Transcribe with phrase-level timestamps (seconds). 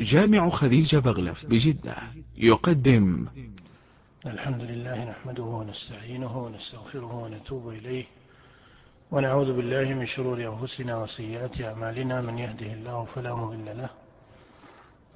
[0.00, 1.96] جامع خديجة بغلف بجدة
[2.36, 3.26] يقدم.
[4.26, 8.04] الحمد لله نحمده ونستعينه ونستغفره ونتوب إليه
[9.10, 12.20] ونعوذ بالله من شرور أنفسنا وسيئات أعمالنا.
[12.20, 13.90] من يهده الله فلا مضل له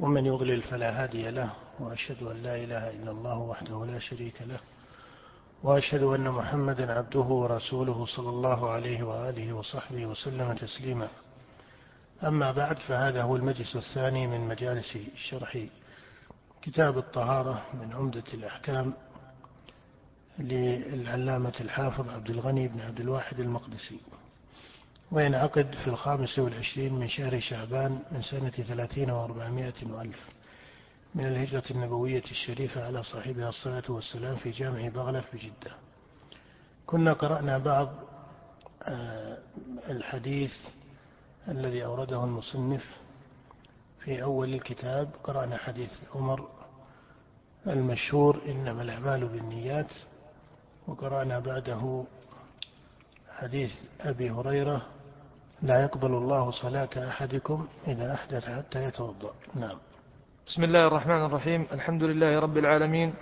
[0.01, 1.51] ومن يضلل فلا هادي له.
[1.81, 4.61] وأشهد أن لا إله إلا الله وحده لا شريك له.
[5.63, 11.09] وأشهد أن محمدا عبده ورسوله صلى الله عليه وآله وصحبه وسلم تسليما.
[12.25, 15.59] أما بعد فهذا هو المجلس الثاني من مجالس شرح
[16.63, 18.95] كتاب الطهارة من عمدة الأحكام
[20.39, 24.01] للعلامة الحافظ عبد الغني بن عبد الواحد المقدسي.
[25.13, 30.27] وينعقد في الخامس والعشرين من شهر شعبان من سنة ثلاثين وأربعمائة وألف
[31.15, 35.77] من الهجرة النبوية الشريفة على صاحبها الصلاة والسلام في جامع بغلف بجدة.
[36.87, 37.89] كنا قرأنا بعض
[38.83, 39.39] آه،
[39.91, 40.53] الحديث
[41.49, 42.85] الذي أورده المصنف
[44.01, 46.49] في أول الكتاب قرأنا حديث عمر
[47.67, 49.91] المشهور إنما الأعمال بالنيات
[50.89, 52.05] وقرأنا بعده
[53.37, 54.83] حديث أبي هريرة
[55.63, 59.33] لا يقبل الله صلاة أحدكم إذا أحدث حتى يتوضأ.
[59.55, 59.79] نعم.
[60.47, 61.67] بسم الله الرحمن الرحيم.
[61.73, 63.15] الحمد لله رب العالمين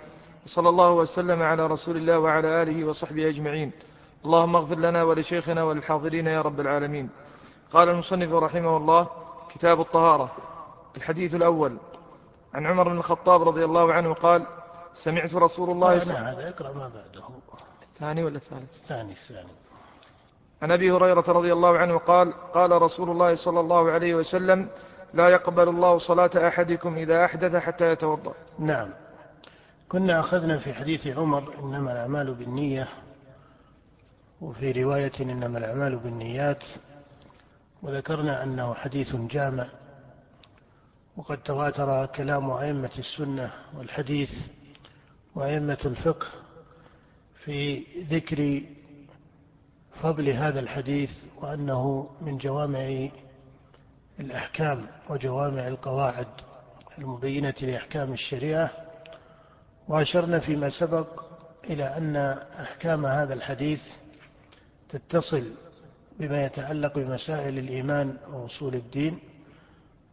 [0.45, 3.71] صلى الله وسلم على رسول الله وعلى آله وصحبه أجمعين.
[4.25, 7.09] اللهم اغفر لنا ولشيخنا وللحاضرين يا رب العالمين.
[7.71, 9.07] قال المصنف رحمه الله
[9.53, 10.31] كتاب الطهارة
[10.97, 11.77] الحديث الأول.
[12.53, 14.45] عن عمر بن الخطاب رضي الله عنه قال
[14.93, 17.23] سمعت رسول الله صلى الله هذا اقرأ ما بعده.
[17.93, 19.51] الثاني ولا الثالث الثاني الثاني.
[20.61, 24.69] عن أبي هريرة رضي الله عنه قال قال رسول الله صلى الله عليه وسلم
[25.13, 28.33] لا يقبل الله صلاة أحدكم إذا أحدث حتى يتوضأ.
[28.59, 28.89] نعم.
[29.89, 32.87] كنا أخذنا في حديث عمر إنما الأعمال بالنية.
[34.41, 36.63] وفي رواية إنما الأعمال بالنيات.
[37.81, 39.67] وذكرنا أنه حديث جامع
[41.17, 44.31] وقد تواتر كلام أئمة السنة والحديث
[45.35, 46.27] وأئمة الفقه
[47.45, 48.63] في ذكر
[50.01, 53.09] فضل هذا الحديث وأنه من جوامع
[54.19, 56.27] الأحكام وجوامع القواعد
[56.97, 58.71] المبينة لأحكام الشريعة
[59.87, 61.23] وأشرنا فيما سبق
[61.63, 62.15] إلى أن
[62.61, 63.81] أحكام هذا الحديث
[64.89, 65.51] تتصل
[66.21, 69.19] بما يتعلق بمسائل الإيمان وأصول الدين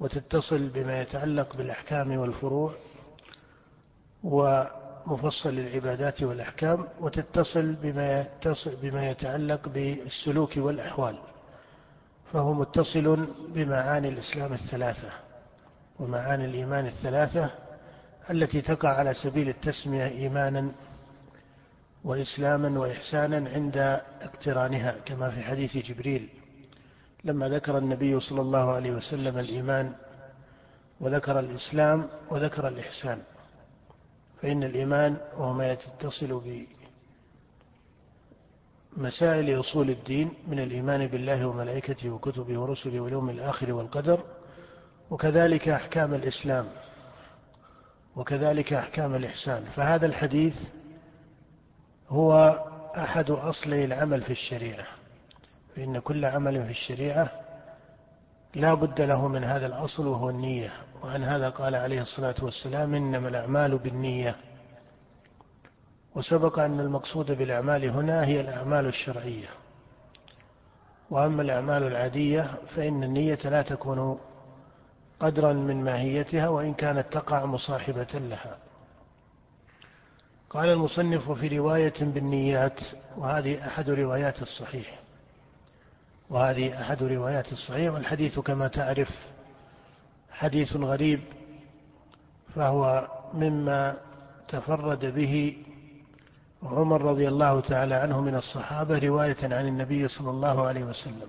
[0.00, 2.72] وتتصل بما يتعلق بالأحكام والفروع
[4.24, 11.18] ومفصل العبادات والأحكام وتتصل بما, يتصل بما يتعلق بالسلوك والأحوال
[12.32, 15.10] فهو متصل بمعاني الإسلام الثلاثة
[15.98, 17.50] ومعاني الإيمان الثلاثة
[18.30, 20.72] التي تقع على سبيل التسمية إيمانا
[22.08, 23.76] وإسلاما وإحسانا عند
[24.20, 26.28] اقترانها كما في حديث جبريل
[27.24, 29.92] لما ذكر النبي صلى الله عليه وسلم الإيمان
[31.00, 33.22] وذكر الإسلام وذكر الإحسان.
[34.42, 36.64] فإن الإيمان وهو ما يتصل
[38.96, 44.20] بمسائل أصول الدين من الإيمان بالله وملائكته وكتبه ورسله واليوم الآخر والقدر
[45.10, 46.68] وكذلك أحكام الإسلام
[48.16, 49.64] وكذلك أحكام الإحسان.
[49.64, 50.54] فهذا الحديث
[52.08, 52.62] هو
[52.96, 54.86] أحد أصلي العمل في الشريعة
[55.76, 57.30] فإن كل عمل في الشريعة
[58.54, 60.72] لا بد له من هذا الأصل وهو النية
[61.04, 64.36] وعن هذا قال عليه الصلاة والسلام إنما الأعمال بالنية.
[66.14, 69.48] وسبق أن المقصود بالأعمال هنا هي الأعمال الشرعية.
[71.10, 74.18] وأما الأعمال العادية فإن النية لا تكون
[75.20, 78.56] قدرا من ماهيتها وإن كانت تقع مصاحبة لها.
[80.50, 82.80] قال المصنف في رواية بالنيات
[83.16, 84.98] وهذه أحد روايات الصحيح.
[86.30, 89.08] وهذه أحد روايات الصحيح والحديث كما تعرف
[90.30, 91.20] حديث غريب
[92.54, 93.96] فهو مما
[94.48, 95.56] تفرد به
[96.62, 101.28] عمر رضي الله تعالى عنه من الصحابة رواية عن النبي صلى الله عليه وسلم.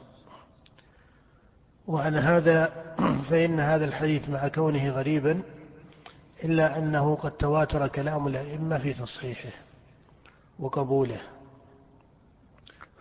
[1.87, 2.73] وعن هذا
[3.29, 5.41] فإن هذا الحديث مع كونه غريبا
[6.43, 9.51] إلا أنه قد تواتر كلام الأئمة في تصحيحه
[10.59, 11.21] وقبوله.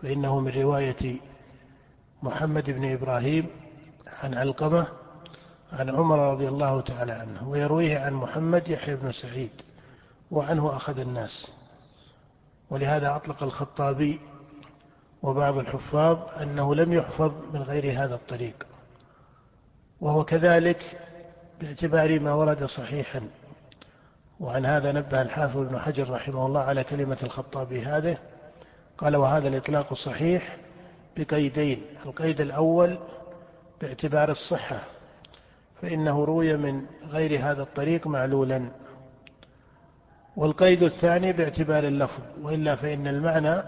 [0.03, 1.17] فإنه من رواية
[2.23, 3.47] محمد بن إبراهيم
[4.07, 4.87] عن علقمة
[5.73, 9.51] عن عمر رضي الله تعالى عنه ويرويه عن محمد يحيى بن سعيد
[10.31, 11.51] وعنه أخذ الناس.
[12.71, 14.21] ولهذا أطلق الخطابي
[15.23, 18.67] وبعض الحفاظ أنه لم يحفظ من غير هذا الطريق.
[20.01, 21.08] وهو كذلك
[21.61, 23.29] باعتبار ما ورد صحيحا.
[24.41, 28.19] وعن هذا نبه الحافظ ابن حجر رحمه الله على كلمة الخطابي هذه.
[28.99, 30.57] قال وهذا الإطلاق صحيح
[31.17, 32.99] بقيدين القيد الأول
[33.81, 34.81] باعتبار الصحة
[35.83, 38.71] فإنه روي من غير هذا الطريق معلولا.
[40.37, 43.63] والقيد الثاني باعتبار اللفظ وإلا فإن المعنى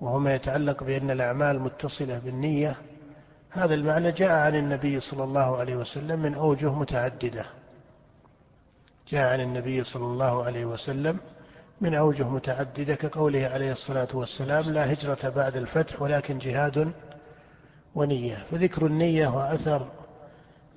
[0.00, 2.76] وهو ما يتعلق بأن الأعمال متصلة بالنية
[3.54, 7.46] هذا المعنى جاء عن النبي صلى الله عليه وسلم من أوجه متعددة.
[9.08, 11.20] جاء عن النبي صلى الله عليه وسلم
[11.80, 16.92] من أوجه متعددة كقوله عليه الصلاة والسلام لا هجرة بعد الفتح ولكن جهاد
[17.94, 18.44] ونية.
[18.50, 19.88] فذكر النية وأثر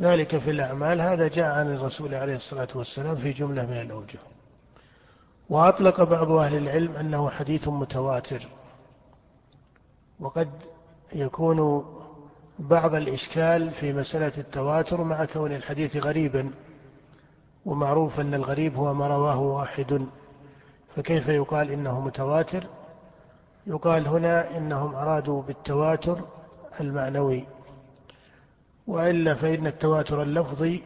[0.02, 4.20] ذلك في الأعمال هذا جاء عن الرسول عليه الصلاة والسلام في جملة من الأوجه.
[5.50, 8.48] وأطلق بعض أهل العلم أنه حديث متواتر
[10.20, 10.50] وقد
[11.14, 11.86] يكون
[12.60, 16.52] بعض الإشكال في مسألة التواتر مع كون الحديث غريبا
[17.66, 20.06] ومعروف أن الغريب هو ما رواه واحد.
[20.96, 22.68] فكيف يقال إنه متواتر؟
[23.68, 26.22] يقال هنا إنهم أرادوا بالتواتر
[26.82, 27.46] المعنوي.
[28.88, 30.84] وإلا فإن التواتر اللفظي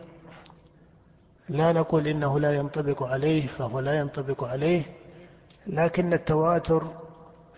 [1.50, 4.84] لا نقول إنه لا ينطبق عليه فهو لا ينطبق عليه
[5.68, 6.88] لكن التواتر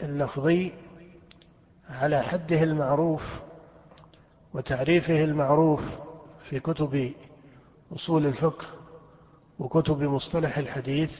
[0.04, 0.74] اللفظي
[1.90, 3.24] على حده المعروف
[4.54, 5.82] وتعريفه المعروف
[6.50, 7.12] في كتب
[7.96, 8.66] أصول الفقه
[9.60, 11.12] وكتب مصطلح الحديث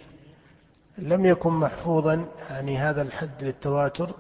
[0.98, 4.12] لم يكن محفوظا يعني هذا الحد للتواتر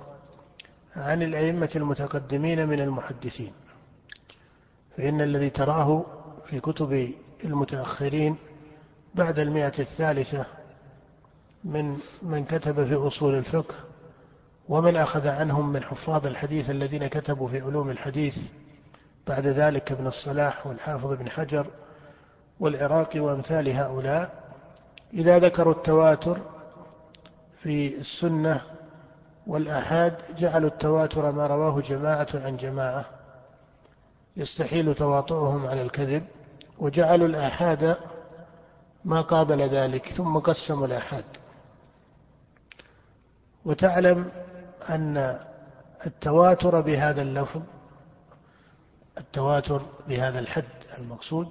[0.95, 3.51] عن الأئمة المتقدمين من المحدثين.
[4.97, 6.05] فإن الذي تراه
[6.49, 7.13] في كتب
[7.43, 8.35] المتأخرين
[9.15, 10.45] بعد المئة الثالثة
[11.63, 13.75] من من كتب في أصول الفقه
[14.69, 18.37] ومن أخذ عنهم من حفاظ الحديث الذين كتبوا في علوم الحديث
[19.27, 21.67] بعد ذلك ابن الصلاح والحافظ بن حجر
[22.59, 24.43] والعراقي وأمثال هؤلاء.
[25.13, 26.39] إذا ذكروا التواتر
[27.61, 28.61] في السنة
[29.47, 33.05] والآحاد جعلوا التواتر ما رواه جماعة عن جماعة.
[34.37, 36.23] يستحيل تواطؤهم على الكذب.
[36.79, 37.97] وجعلوا الآحاد
[39.05, 41.25] ما قابل ذلك ثم قسموا الآحاد.
[43.65, 44.31] وتعلم
[44.89, 45.39] أن
[46.05, 47.61] التواتر بهذا اللفظ
[49.17, 50.65] التواتر بهذا الحد
[50.97, 51.47] المقصود.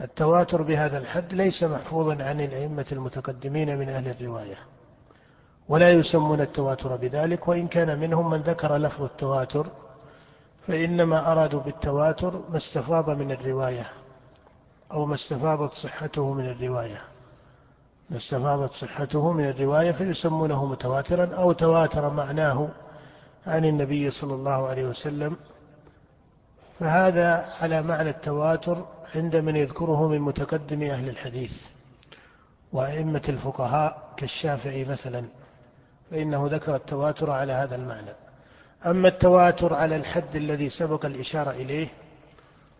[0.00, 4.58] التواتر بهذا الحد ليس محفوظا عن الأئمة المتقدمين من أهل الرواية
[5.68, 9.66] ولا يسمون التواتر بذلك وإن كان منهم من ذكر لفظ التواتر
[10.66, 13.86] فإنما أرادوا بالتواتر ما استفاض من الرواية
[14.92, 17.02] أو ما استفاضت صحته من الرواية.
[18.10, 22.68] ما استفاضت صحته من الرواية فيسمونه متواترا أو تواتر معناه
[23.46, 25.36] عن النبي صلى الله عليه وسلم
[26.82, 31.52] فهذا على معنى التواتر عند من يذكره من متقدم أهل الحديث
[32.72, 35.24] وأئمة الفقهاء كالشافعي مثلا
[36.10, 38.10] فإنه ذكر التواتر على هذا المعنى.
[38.86, 41.88] أما التواتر على الحد الذي سبق الإشارة إليه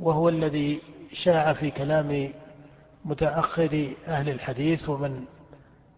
[0.01, 0.81] وهو الذي
[1.13, 2.33] شاع في كلام
[3.05, 5.25] متأخر أهل الحديث ومن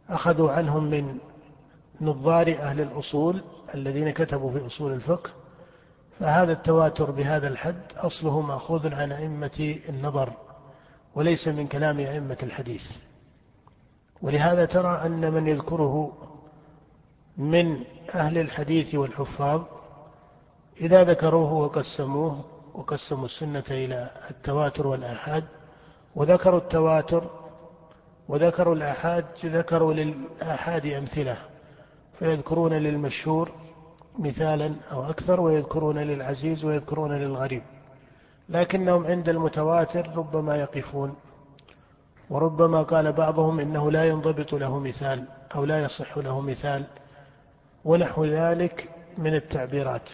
[0.08, 1.18] أخذوا عنهم من
[2.00, 3.42] نظار أهل الأصول
[3.74, 5.30] الذين كتبوا في أصول الفقه
[6.20, 10.32] فهذا التواتر بهذا الحد أصله مأخوذ عن أئمة النظر
[11.14, 12.82] وليس من كلام أئمة الحديث.
[14.22, 16.12] ولهذا ترى أن من يذكره
[17.36, 17.84] من
[18.14, 19.62] أهل الحديث والحفاظ
[20.80, 22.44] إذا ذكروه وقسموه
[22.74, 25.44] وقسموا السنة إلى التواتر والآحاد
[26.14, 27.30] وذكروا التواتر
[28.28, 31.38] وذكروا الآحاد ذكروا للآحاد أمثلة
[32.18, 33.52] فيذكرون للمشهور
[34.18, 37.62] مثالا أو أكثر ويذكرون للعزيز ويذكرون للغريب.
[38.48, 41.14] لكنهم عند المتواتر ربما يقفون.
[42.30, 46.84] وربما قال بعضهم إنه لا ينضبط له مثال أو لا يصح له مثال
[47.84, 50.08] ونحو ذلك من التعبيرات.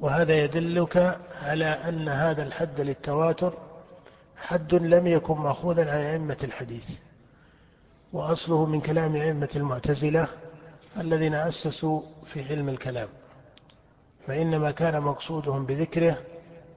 [0.00, 3.52] وهذا يدلك على أن هذا الحد للتواتر
[4.36, 6.84] حد لم يكن مأخوذا عن أئمة الحديث.
[8.12, 10.28] وأصله من كلام أئمة المعتزلة
[11.00, 12.00] الذين أسسوا
[12.32, 13.08] في علم الكلام
[14.26, 16.18] فإنما كان مقصودهم بذكره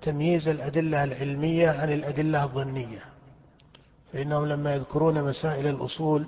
[0.02, 3.04] تمييز الأدلة العلمية عن الأدلة الظنية
[4.14, 6.28] فإنهم لما يذكرون مسائل الأصول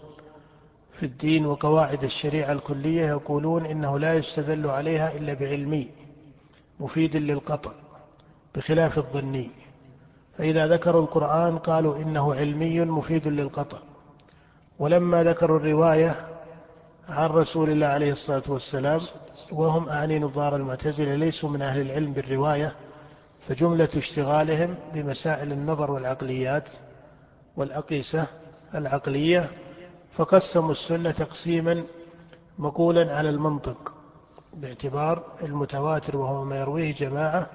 [1.00, 5.89] في الدين وقواعد الشريعة الكلية يقولون إنه لا يستدل عليها إلا بعلمي
[6.79, 7.72] مفيد للقطع
[8.55, 9.50] بخلاف الظني
[10.38, 13.77] فإذا ذكروا القرآن قالوا إنه علمي مفيد للقطع
[14.79, 16.15] ولما ذكروا الرواية
[17.09, 19.01] عن رسول الله عليه الصلاة والسلام
[19.51, 22.73] وهم أعني نظار المعتزلة ليسوا من أهل العلم بالرواية
[23.47, 26.63] فجملة اشتغالهم بمسائل النظر والعقليات
[27.57, 28.27] والأقيسة
[28.75, 29.49] العقلية
[30.15, 31.83] فقسموا السنة تقسيما
[32.59, 33.93] مقولا على المنطق
[34.53, 37.47] باعتبار المتواتر وهو ما يرويه جماعة.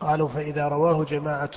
[0.00, 1.50] قالوا فإذا رواه جماعة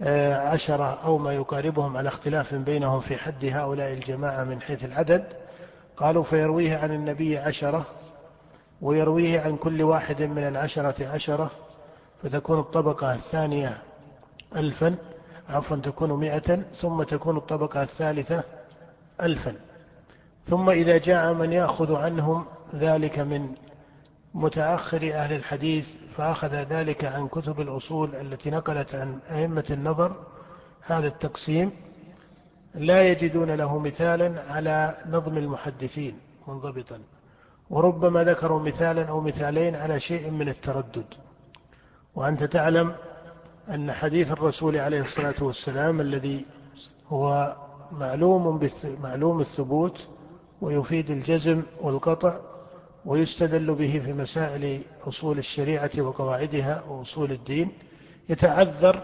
[0.00, 5.43] آه، عشرة أو ما يقاربهم على اختلاف بينهم في حد هؤلاء الجماعة من حيث العدد
[5.96, 7.86] قالوا فيرويه عن النبي عشرة
[8.82, 11.50] ويرويه عن كل واحد من العشرة عشرة
[12.22, 13.78] فتكون الطبقة الثانية
[14.56, 14.96] ألفا
[15.48, 18.44] عفوا تكون مئة ثم تكون الطبقة الثالثة
[19.22, 19.54] ألفا.
[20.46, 23.48] ثم إذا جاء من يأخذ عنهم ذلك من
[24.34, 25.86] متأخر أهل الحديث
[26.16, 30.16] فأخذ ذلك عن كتب الأصول التي نقلت عن أئمة النظر
[30.82, 31.70] هذا التقسيم.
[32.74, 36.98] لا يجدون له مثالا على نظم المحدثين منضبطا.
[37.70, 41.06] وربما ذكروا مثالا أو مثالين على شيء من التردد.
[42.14, 42.94] وأنت تعلم
[43.70, 46.44] أن حديث الرسول عليه الصلاة والسلام الذي
[47.08, 47.56] هو
[47.92, 48.70] معلوم
[49.02, 50.08] معلوم الثبوت
[50.60, 52.40] ويفيد الجزم والقطع
[53.06, 57.72] ويستدل به في مسائل أصول الشريعة وقواعدها وأصول الدين
[58.28, 59.02] يتعذر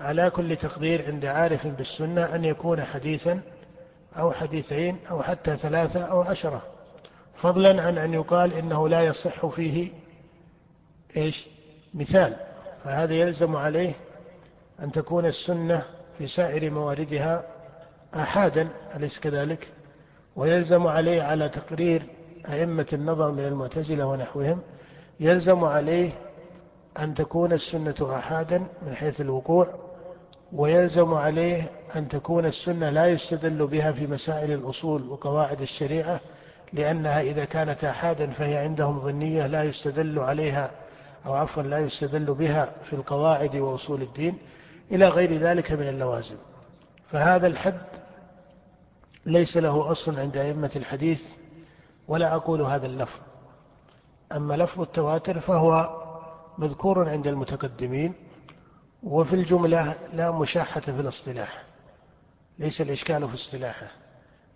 [0.00, 3.40] على كل تقدير عند عارف بالسنة أن يكون حديثا
[4.16, 6.62] أو حديثين أو حتى ثلاثة أو عشرة.
[7.34, 9.90] فضلا عن أن يقال إنه لا يصح فيه
[11.16, 11.48] إيش؟
[11.94, 12.36] مثال.
[12.84, 13.92] فهذا يلزم عليه
[14.82, 15.82] أن تكون السنة
[16.18, 17.44] في سائر مواردها
[18.14, 19.68] آحادا أليس كذلك؟
[20.36, 22.02] ويلزم عليه على تقرير
[22.48, 24.62] أئمة النظر من المعتزلة ونحوهم
[25.20, 26.12] يلزم عليه
[26.98, 29.89] أن تكون السنة آحادا من حيث الوقوع
[30.52, 36.20] ويلزم عليه أن تكون السنة لا يستدل بها في مسائل الأصول وقواعد الشريعة
[36.72, 40.70] لأنها إذا كانت آحادا فهي عندهم ظنية لا يستدل عليها
[41.26, 44.38] أو عفوا لا يستدل بها في القواعد وأصول الدين
[44.92, 46.36] إلى غير ذلك من اللوازم.
[47.10, 47.80] فهذا الحد
[49.26, 51.22] ليس له أصل عند أئمة الحديث
[52.08, 53.20] ولا أقول هذا اللفظ.
[54.32, 56.00] أما لفظ التواتر فهو
[56.58, 58.14] مذكور عند المتقدمين
[59.02, 61.62] وفي الجملة لا مشاحة في الاصطلاح
[62.58, 63.88] ليس الإشكال في اصطلاحه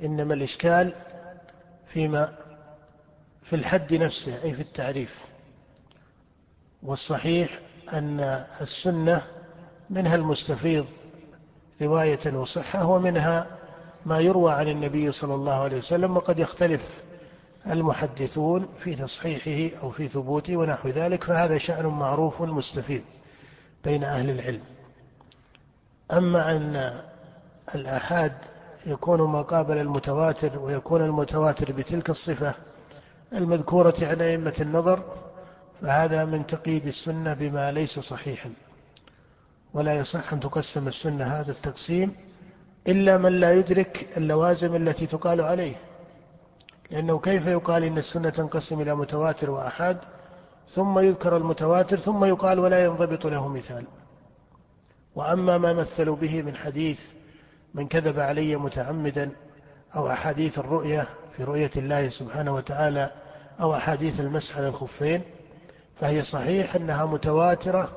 [0.03, 0.95] إنما الإشكال
[1.87, 2.35] فيما
[3.43, 5.15] في الحد نفسه أي في التعريف.
[6.83, 7.59] والصحيح
[7.93, 8.21] أن
[8.61, 9.23] السنة
[9.91, 10.87] منها المستفيض
[11.83, 13.47] رواية وصحة ومنها
[14.07, 16.83] ما يروى عن النبي صلى الله عليه وسلم وقد يختلف
[17.67, 23.03] المحدثون في تصحيحه أو في ثبوته ونحو ذلك فهذا شأن معروف مستفيض.
[23.85, 24.61] بين أهل العلم.
[26.13, 27.01] أما أن
[27.75, 28.33] الآحاد
[28.87, 32.55] يكون ما قابل المتواتر ويكون المتواتر بتلك الصفة
[33.33, 35.03] المذكورة عن أئمة النظر
[35.83, 38.51] فهذا من تقييد السنة بما ليس صحيحا.
[39.75, 42.15] ولا يصح أن تقسم السنة هذا التقسيم
[42.89, 45.77] إلا من لا يدرك اللوازم التي تقال عليه.
[46.91, 49.99] لأنه كيف يقال إن السنة تنقسم إلى متواتر وأحاد؟
[50.69, 53.87] ثم يذكر المتواتر ثم يقال ولا ينضبط له مثال.
[55.15, 56.99] وأما ما مثلوا به من حديث
[57.75, 59.31] من كذب علي متعمدا
[59.97, 63.11] أو أحاديث الرؤية في رؤية الله سبحانه وتعالى
[63.61, 65.23] أو أحاديث المسح على الخفين
[66.01, 67.89] فهي صحيح أنها متواترة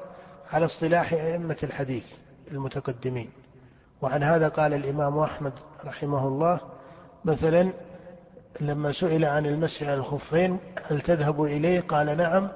[0.52, 2.06] على اصطلاح أئمة الحديث
[2.52, 3.30] المتقدمين.
[4.02, 5.54] وعن هذا قال الإمام أحمد
[5.86, 6.60] رحمه الله
[7.26, 7.74] مثلا
[8.62, 12.50] لما سئل عن المسح على الخفين هل تذهب إليه؟ قال نعم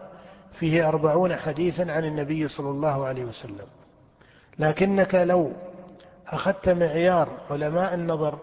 [0.60, 3.68] فيه أربعون حديثا عن النبي صلى الله عليه وسلم.
[4.60, 5.52] لكنك لو
[6.28, 8.40] أخذت معيار علماء النظر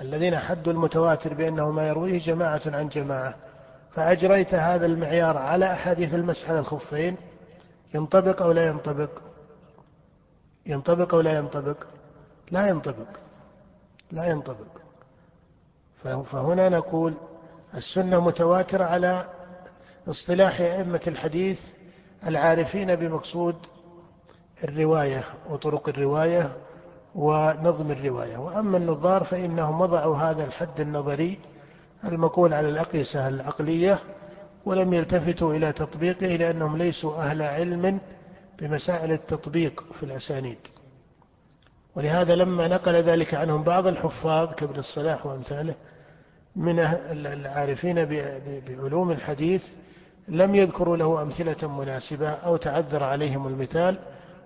[0.00, 3.34] الذين حدوا المتواتر بأنه ما يرويه جماعة عن جماعة
[3.94, 7.16] فأجريت هذا المعيار على أحاديث المسح على الخفين
[7.94, 9.10] ينطبق أو لا ينطبق؟
[10.66, 11.76] ينطبق أو لا ينطبق؟
[12.50, 13.08] لا ينطبق.
[14.12, 14.83] لا ينطبق.
[16.04, 17.14] فهنا نقول
[17.74, 19.28] السنة متواترة على
[20.08, 21.58] اصطلاح أئمة الحديث
[22.26, 23.56] العارفين بمقصود
[24.64, 26.52] الرواية وطرق الرواية
[27.14, 28.36] ونظم الرواية.
[28.36, 31.38] وأما النظار فإنهم وضعوا هذا الحد النظري
[32.04, 33.98] المقول على الأقيسة العقلية
[34.66, 38.00] ولم يلتفتوا إلى تطبيقه لأنهم ليسوا أهل علم
[38.58, 40.58] بمسائل التطبيق في الأسانيد.
[41.96, 45.74] ولهذا لما نقل ذلك عنهم بعض الحفاظ كابن الصلاح وأمثاله
[46.56, 48.04] من العارفين
[48.66, 49.62] بعلوم الحديث
[50.28, 53.98] لم يذكروا له أمثلة مناسبة أو تعذر عليهم المثال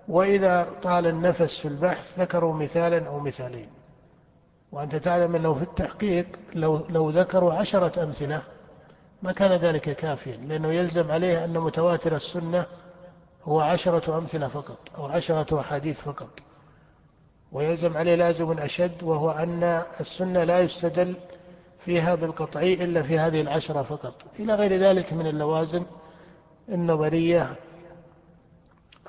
[0.07, 3.69] وإذا طال النفس في البحث ذكروا مثالا أو مثالين.
[4.71, 6.25] وأنت تعلم أنه في التحقيق
[6.55, 8.41] لو, لو ذكروا عشرة أمثلة
[9.21, 12.65] ما كان ذلك كافيا لأنه يلزم عليه أن متواتر السنة
[13.43, 16.29] هو عشرة أمثلة فقط أو عشرة أحاديث فقط.
[17.51, 19.63] ويلزم عليه لازم أشد وهو أن
[19.99, 21.15] السنة لا يستدل
[21.85, 24.13] فيها بالقطعي إلا في هذه العشرة فقط.
[24.39, 25.85] إلى غير ذلك من اللوازم
[26.69, 27.55] النظرية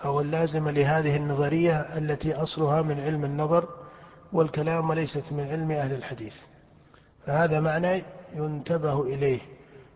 [0.04, 3.68] أو اللازمة لهذه النظرية التي أصلها من علم النظر
[4.32, 6.34] والكلام وليست من علم أهل الحديث.
[7.26, 8.02] فهذا معنى
[8.34, 9.40] ينتبه إليه.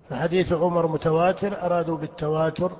[0.08, 2.72] فحديث عمر متواتر أرادوا بالتواتر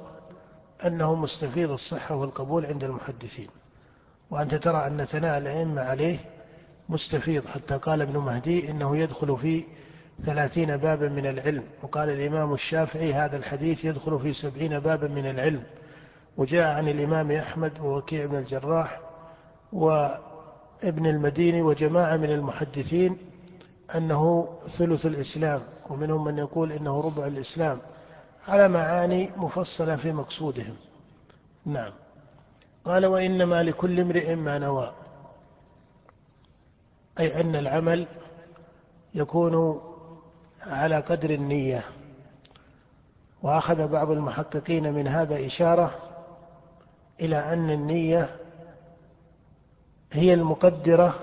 [0.86, 3.48] أنه مستفيض الصحة والقبول عند المحدثين.
[4.30, 6.18] وأنت ترى أن ثناء الأئمة عليه
[6.88, 7.46] مستفيض.
[7.46, 9.64] حتى قال ابن مهدي إنه يدخل في
[10.26, 11.62] ثلاثين بابا من العلم.
[11.82, 15.62] وقال الإمام الشافعي هذا الحديث يدخل في سبعين بابا من العلم.
[16.36, 19.00] وجاء عن الإمام أحمد ووكيع بن الجراح
[19.72, 23.18] وابن المديني وجماعة من المحدثين
[23.94, 25.62] أنه ثلث الإسلام.
[25.90, 27.78] ومنهم من يقول إنه ربع الإسلام
[28.48, 30.76] على معاني مفصلة في مقصودهم.
[31.66, 31.92] نعم.
[32.84, 34.92] قال وإنما لكل امرئ ما نوى.
[37.20, 38.06] أي أن العمل
[39.14, 39.80] يكون
[40.66, 41.84] على قدر النية.
[43.42, 45.94] وأخذ بعض المحققين من هذا إشارة
[47.20, 48.28] إلى أن النية
[50.12, 51.14] هي المقدرة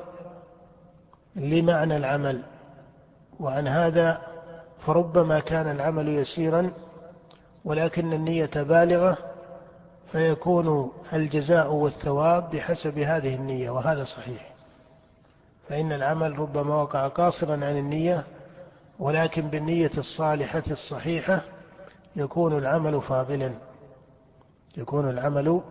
[1.36, 2.41] لمعنى العمل
[3.39, 4.21] وعن هذا
[4.79, 6.71] فربما كان العمل يسيرا
[7.65, 9.17] ولكن النية بالغة
[10.12, 14.51] فيكون الجزاء والثواب بحسب هذه النية وهذا صحيح.
[15.69, 18.24] فإن العمل ربما وقع قاصرا عن النية
[19.01, 21.41] ولكن بالنية الصالحة الصحيحة
[22.15, 23.53] يكون العمل فاضلا.
[24.77, 25.62] يكون العمل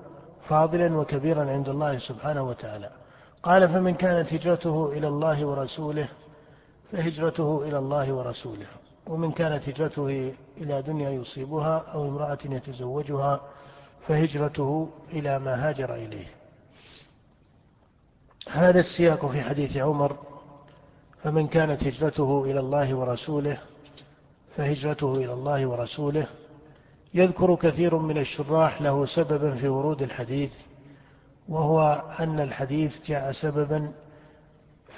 [0.49, 2.90] فاضلا وكبيرا عند الله سبحانه وتعالى.
[3.42, 6.08] قال فمن كانت هجرته إلى الله ورسوله
[6.92, 8.66] فهجرته إلى الله ورسوله.
[9.06, 13.40] ومن كانت هجرته إلى دنيا يصيبها أو امرأة يتزوجها
[14.06, 16.26] فهجرته إلى ما هاجر إليه.
[18.49, 20.29] هذا السياق في حديث عمر
[21.22, 23.58] فمن كانت هجرته إلى الله ورسوله
[24.56, 26.26] فهجرته إلى الله ورسوله
[27.14, 30.50] يذكر كثير من الشراح له سببا في ورود الحديث
[31.48, 33.92] وهو أن الحديث جاء سببا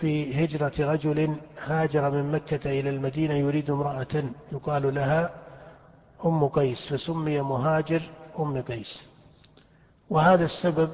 [0.00, 5.34] في هجرة رجل هاجر من مكة إلى المدينة يريد امرأة يقال لها
[6.24, 8.02] أم قيس فسمي مهاجر
[8.38, 9.02] أم قيس.
[10.10, 10.90] وهذا السبب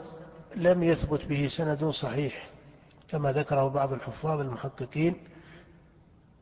[0.57, 2.49] لم يثبت به سند صحيح.
[3.11, 5.17] كما ذكره بعض الحفاظ المحققين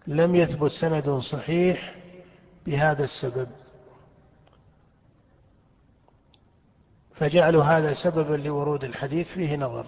[0.06, 1.94] لم يثبت سند صحيح
[2.66, 3.48] بهذا السبب.
[7.14, 9.86] فجعلوا هذا سببا لورود الحديث فيه نظر.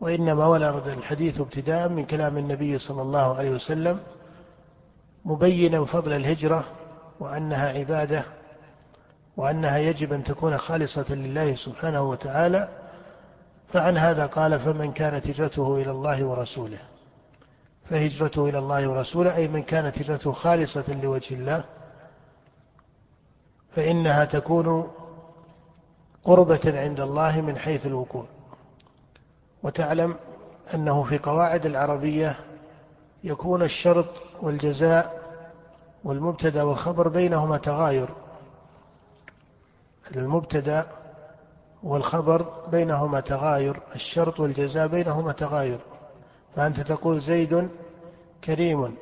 [0.00, 4.00] وإنما ورد الحديث ابتداء من كلام النبي صلى الله عليه وسلم
[5.24, 6.64] مبينا فضل الهجرة
[7.20, 8.24] وأنها عبادة
[9.36, 12.81] وأنها يجب أن تكون خالصة لله سبحانه وتعالى
[13.72, 16.78] فعن هذا قال فمن كانت هجرته إلى الله ورسوله.
[17.90, 21.64] فهجرته إلى الله ورسوله أي من كانت هجرته خالصة لوجه الله
[23.76, 24.90] فإنها تكون
[26.24, 28.24] قربة عند الله من حيث الوقوع.
[29.62, 30.16] وتعلم
[30.74, 32.36] أنه في قواعد العربية
[33.24, 34.08] يكون الشرط
[34.42, 35.22] والجزاء
[36.04, 38.08] والمبتدأ والخبر بينهما تغاير.
[40.16, 40.86] المبتدأ
[41.82, 45.78] والخبر بينهما تغاير الشرط والجزاء بينهما تغاير.
[46.56, 47.68] فأنت تقول زيد
[48.44, 48.96] كريم.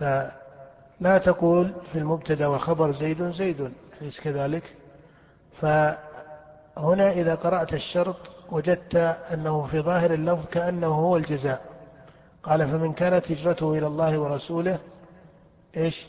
[0.00, 4.74] فلا تقول في المبتدا والخبر زيد زيد أليس كذلك؟
[5.60, 8.16] فهنا إذا قرأت الشرط
[8.50, 8.94] وجدت
[9.32, 11.62] أنه في ظاهر اللفظ كأنه هو الجزاء.
[12.42, 14.78] قال فمن كانت هجرته إلى الله ورسوله
[15.76, 16.06] إيش؟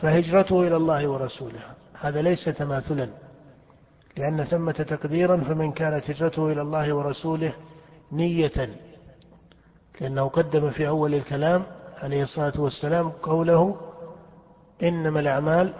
[0.00, 1.60] فهجرته إلى الله ورسوله.
[2.00, 3.08] هذا ليس تماثلا.
[4.16, 7.54] لأن ثمة تقديرا فمن كانت هجرته إلى الله ورسوله
[8.12, 8.70] نية
[10.00, 11.62] لأنه قدم في أول الكلام
[11.96, 13.76] عليه الصلاة والسلام قوله
[14.82, 15.74] إنما الأعمال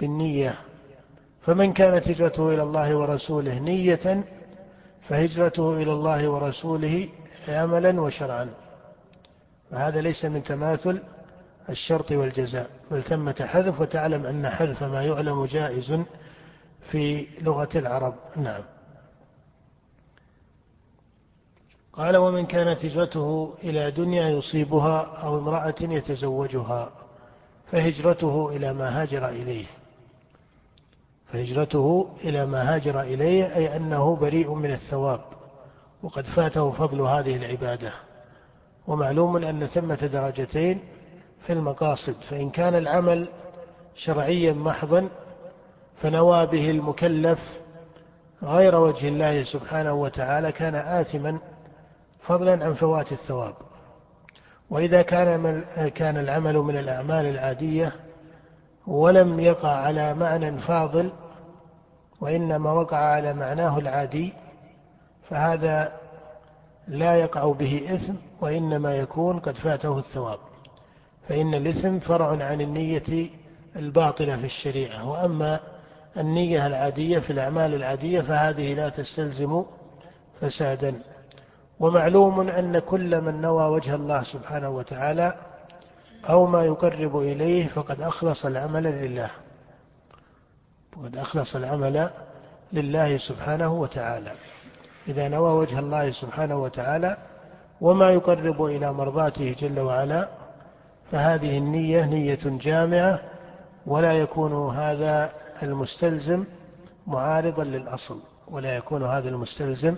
[0.00, 0.54] بالنية.
[1.42, 4.24] فمن كانت هجرته إلى الله ورسوله نية
[5.08, 7.08] فهجرته إلى الله ورسوله
[7.48, 8.48] عملا وشرعا.
[9.70, 11.02] فهذا ليس من تماثل
[11.68, 16.00] الشرط والجزاء بل ثمة حذف وتعلم أن حذف ما يعلم جائز
[16.90, 18.14] في لغة العرب.
[18.36, 18.62] نعم.
[21.92, 26.92] قال ومن كانت هجرته إلى دنيا يصيبها أو امرأة يتزوجها
[27.70, 29.66] فهجرته إلى ما هاجر إليه.
[31.32, 35.20] فهجرته إلى ما هاجر إليه أي أنه بريء من الثواب
[36.02, 37.92] وقد فاته فضل هذه العبادة.
[38.86, 40.80] ومعلوم أن ثمة درجتين
[41.46, 43.28] في المقاصد فإن كان العمل
[43.94, 45.08] شرعيا محضا
[46.02, 47.38] فنوى به المكلف
[48.42, 51.38] غير وجه الله سبحانه وتعالى كان آثما
[52.22, 53.54] فضلا عن فوات الثواب.
[54.70, 57.92] وإذا كان من كان العمل من الأعمال العادية
[58.86, 61.12] ولم يقع على معنى فاضل
[62.20, 64.32] وإنما وقع على معناه العادي
[65.28, 65.92] فهذا
[66.88, 70.38] لا يقع به إثم وإنما يكون قد فاته الثواب.
[71.28, 73.30] فإن الإثم فرع عن النية
[73.76, 75.10] الباطلة في الشريعة.
[75.10, 75.60] وأما
[76.16, 79.64] النية العادية في الأعمال العادية فهذه لا تستلزم
[80.40, 81.00] فسادا.
[81.80, 85.34] ومعلوم أن كل من نوى وجه الله سبحانه وتعالى
[86.24, 89.30] أو ما يقرب إليه فقد أخلص العمل لله.
[90.96, 92.10] وقد أخلص العمل
[92.72, 94.32] لله سبحانه وتعالى.
[95.08, 97.16] إذا نوى وجه الله سبحانه وتعالى
[97.80, 100.28] وما يقرب إلى مرضاته جل وعلا
[101.12, 103.20] فهذه النية نية جامعة
[103.86, 106.44] ولا يكون هذا المستلزم
[107.06, 109.96] معارضا للأصل ولا يكون هذا المستلزم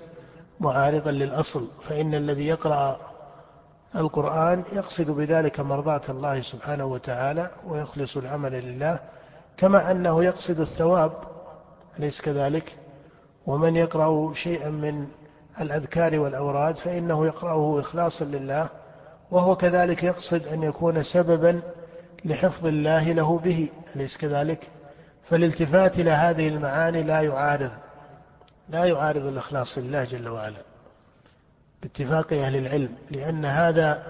[0.61, 3.01] معارضا للأصل فإن الذي يقرأ
[3.97, 8.99] القرآن يقصد بذلك مرضاة الله سبحانه وتعالى ويخلص العمل لله
[9.57, 11.13] كما أنه يقصد الثواب
[11.99, 12.77] أليس كذلك؟
[13.47, 15.07] ومن يقرأ شيئا من
[15.61, 18.69] الأذكار والأوراد فإنه يقرأه إخلاصا لله
[19.31, 21.63] وهو كذلك يقصد أن يكون سببا
[22.25, 24.69] لحفظ الله له به أليس كذلك؟
[25.29, 27.71] فالالتفات إلى هذه المعاني لا يعارض
[28.69, 30.63] لا يعارض الإخلاص لله جل وعلا
[31.83, 34.03] باتفاق أهل العلم لأن هذا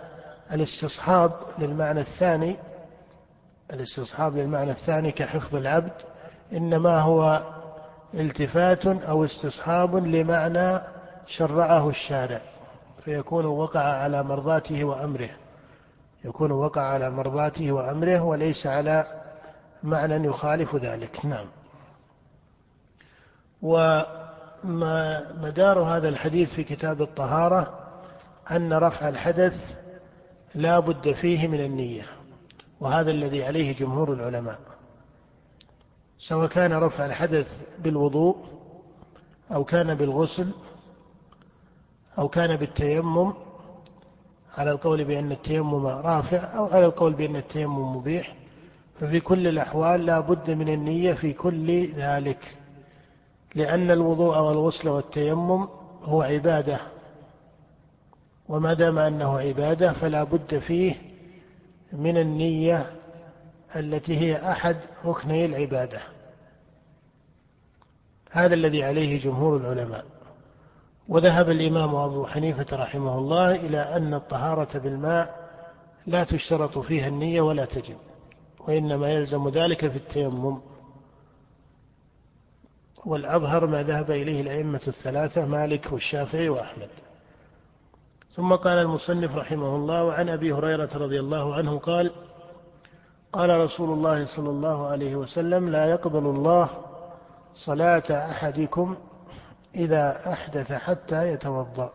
[0.53, 2.57] الاستصحاب للمعنى الثاني
[3.73, 5.93] الاستصحاب للمعنى الثاني كحفظ العبد
[6.53, 7.43] إنما هو
[8.15, 10.81] التفات أو استصحاب لمعنى
[11.27, 12.41] شرعه الشارع
[13.05, 15.31] فيكون وقع على مرضاته وأمره
[16.25, 19.24] يكون وقع على مرضاته وأمره وليس على
[19.85, 21.27] معنى يخالف ذلك.
[21.27, 21.47] نعم.
[24.65, 27.81] ومدار هذا الحديث في كتاب الطهارة
[28.51, 29.55] أن رفع الحدث
[30.55, 32.07] لا بد فيه من النية
[32.81, 34.59] وهذا الذي عليه جمهور العلماء.
[36.19, 37.47] سواء كان رفع الحدث
[37.79, 38.37] بالوضوء
[39.55, 40.51] أو كان بالغسل
[42.19, 43.35] أو كان بالتيمم
[44.57, 48.35] على القول بأن التيمم رافع أو على القول بأن التيمم مبيح.
[49.01, 52.57] ففي كل الأحوال لا بد من النية في كل ذلك
[53.55, 55.69] لأن الوضوء والغسل والتيمم
[56.03, 56.81] هو عبادة
[58.49, 60.95] وما دام أنه عبادة فلا بد فيه
[61.93, 62.91] من النية
[63.77, 66.01] التي هي أحد ركني العبادة.
[68.31, 70.05] هذا الذي عليه جمهور العلماء.
[71.09, 75.49] وذهب الإمام أبو حنيفة رحمه الله إلى أن الطهارة بالماء
[76.07, 77.97] لا تشترط فيها النية ولا تجب.
[78.69, 80.61] وإنما يلزم ذلك في التيمم.
[83.07, 86.89] والأظهر ما ذهب إليه الأئمة الثلاثة مالك والشافعي وأحمد.
[88.35, 92.11] ثم قال المصنف رحمه الله وعن أبي هريرة رضي الله عنه قال
[93.33, 96.71] قال رسول الله صلى الله عليه وسلم لا يقبل الله
[97.55, 98.97] صلاة أحدكم
[99.75, 101.93] إذا أحدث حتى يتوضأ.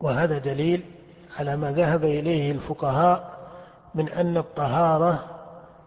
[0.00, 0.84] وهذا دليل
[1.36, 3.38] على ما ذهب إليه الفقهاء
[3.94, 5.24] من أن الطهارة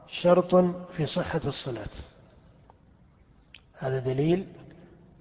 [0.08, 0.56] شرط
[0.98, 1.90] في صحة الصلاة.
[3.78, 4.48] هذا دليل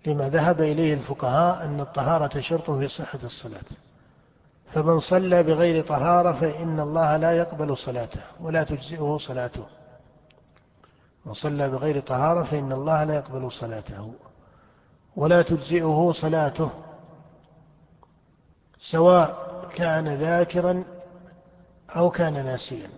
[0.06, 3.64] لما ذهب إليه الفقهاء أن الطهارة شرط في صحة الصلاة.
[4.72, 9.66] فمن صلى بغير طهارة فإن الله لا يقبل صلاته ولا تجزئه صلاته.
[11.26, 14.12] من صلى بغير طهارة فإن الله لا يقبل صلاته
[15.16, 16.70] ولا تجزئه صلاته.
[18.90, 20.84] سواء كان ذاكرا
[21.96, 22.88] أو كان ناسيا.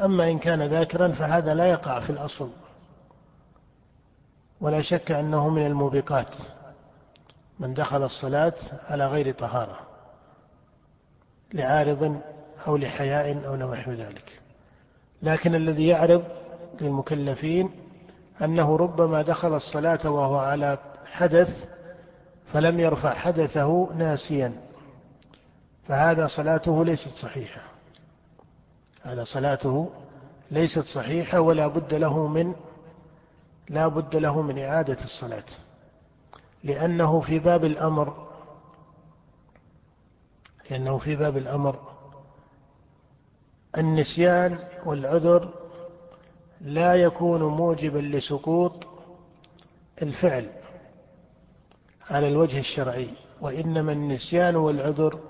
[0.00, 2.52] أما إن كان ذاكرا فهذا لا يقع في الأصل.
[4.60, 6.34] ولا شك أنه من الموبقات.
[7.60, 8.54] من دخل الصلاة
[8.88, 9.78] على غير طهارة.
[11.52, 12.20] لعارض
[12.66, 14.40] أو لحياء أو نحو ذلك.
[15.22, 16.24] لكن الذي يعرض
[16.80, 17.70] للمكلفين
[18.42, 21.68] أنه ربما دخل الصلاة وهو على حدث
[22.52, 24.52] فلم يرفع حدثه ناسيا.
[25.88, 27.60] فهذا صلاته ليست صحيحة.
[29.02, 29.90] هذا صلاته
[30.50, 32.54] ليست صحيحة ولا بد له من
[33.68, 35.44] لا بد له من إعادة الصلاة.
[36.64, 38.24] لأنه في باب الأمر
[40.70, 41.78] لأنه في باب الأمر
[43.78, 45.54] النسيان والعذر
[46.60, 48.86] لا يكون موجبا لسقوط
[50.02, 50.50] الفعل
[52.10, 55.20] على الوجه الشرعي وإنما النسيان والعذر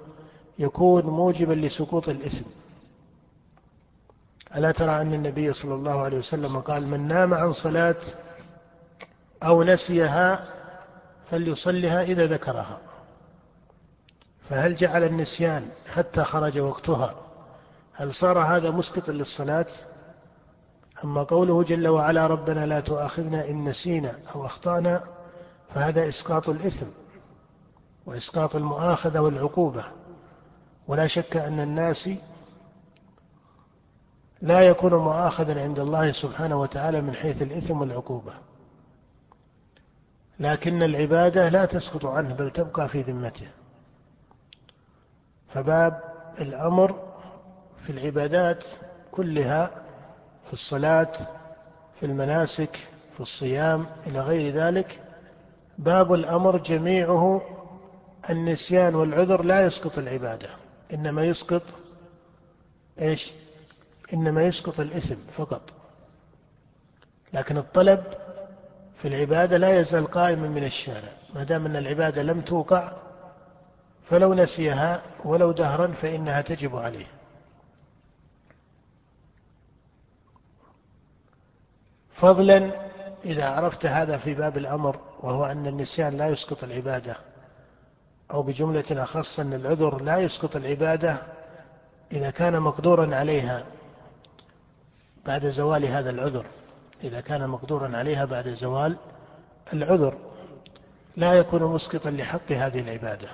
[0.59, 2.45] يكون موجبا لسقوط الإثم.
[4.57, 7.97] ألا ترى أن النبي صلى الله عليه وسلم قال من نام عن صلاة
[9.43, 10.45] أو نسيها
[11.31, 12.79] فليصلها إذا ذكرها.
[14.49, 17.15] فهل جعل النسيان حتى خرج وقتها؟
[17.93, 19.67] هل صار هذا مسقطا للصلاة؟
[21.05, 25.05] أما قوله جل وعلا ربنا لا تؤاخذنا إن نسينا أو أخطأنا
[25.75, 26.87] فهذا إسقاط الإثم
[28.07, 29.85] وإسقاط المؤاخذة والعقوبة.
[30.89, 32.11] ولا شك أن الناس
[34.43, 38.33] لا يكون مؤاخذا عند الله سبحانه وتعالى من حيث الإثم والعقوبة.
[40.41, 43.49] لكن العبادة لا تسقط عنه بل تبقى في ذمته.
[45.49, 46.01] فباب
[46.41, 47.15] الأمر
[47.87, 48.65] في العبادات
[49.13, 49.71] كلها
[50.47, 51.13] في الصلاة
[52.01, 52.77] في المناسك
[53.15, 55.03] في الصيام إلى غير ذلك.
[55.79, 57.43] باب الأمر جميعه
[58.31, 60.64] النسيان والعذر لا يسقط العبادة.
[60.95, 61.63] إنما يسقط
[63.01, 63.33] إيش؟
[64.13, 65.63] إنما يسقط الإثم فقط.
[67.33, 68.05] لكن الطلب
[69.03, 71.13] في العبادة لا يزال قائما من الشارع.
[71.35, 72.93] ما دام أن العبادة لم توقع
[74.09, 77.07] فلو نسيها ولو دهرا فإنها تجب عليه.
[82.15, 82.85] فضلا
[83.25, 87.17] إذا عرفت هذا في باب الأمر وهو أن النسيان لا يسقط العبادة
[88.31, 91.19] أو بجملة أخص أن العذر لا يسقط العبادة
[92.13, 93.67] إذا كان مقدورا عليها
[95.27, 96.47] بعد زوال هذا العذر.
[97.05, 98.97] إذا كان مقدورا عليها بعد زوال
[99.73, 100.19] العذر.
[101.17, 103.29] لا يكون مسقطا لحق هذه العبادة.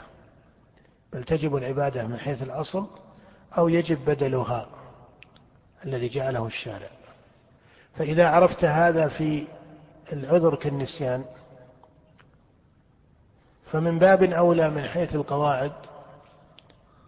[1.12, 2.87] بل تجب العبادة من حيث الأصل
[3.59, 4.68] أو يجب بدلها
[5.85, 6.90] الذي جعله الشارع.
[7.96, 9.46] فإذا عرفت هذا في
[10.12, 11.24] العذر كالنسيان
[13.72, 15.72] فمن باب أولى من حيث القواعد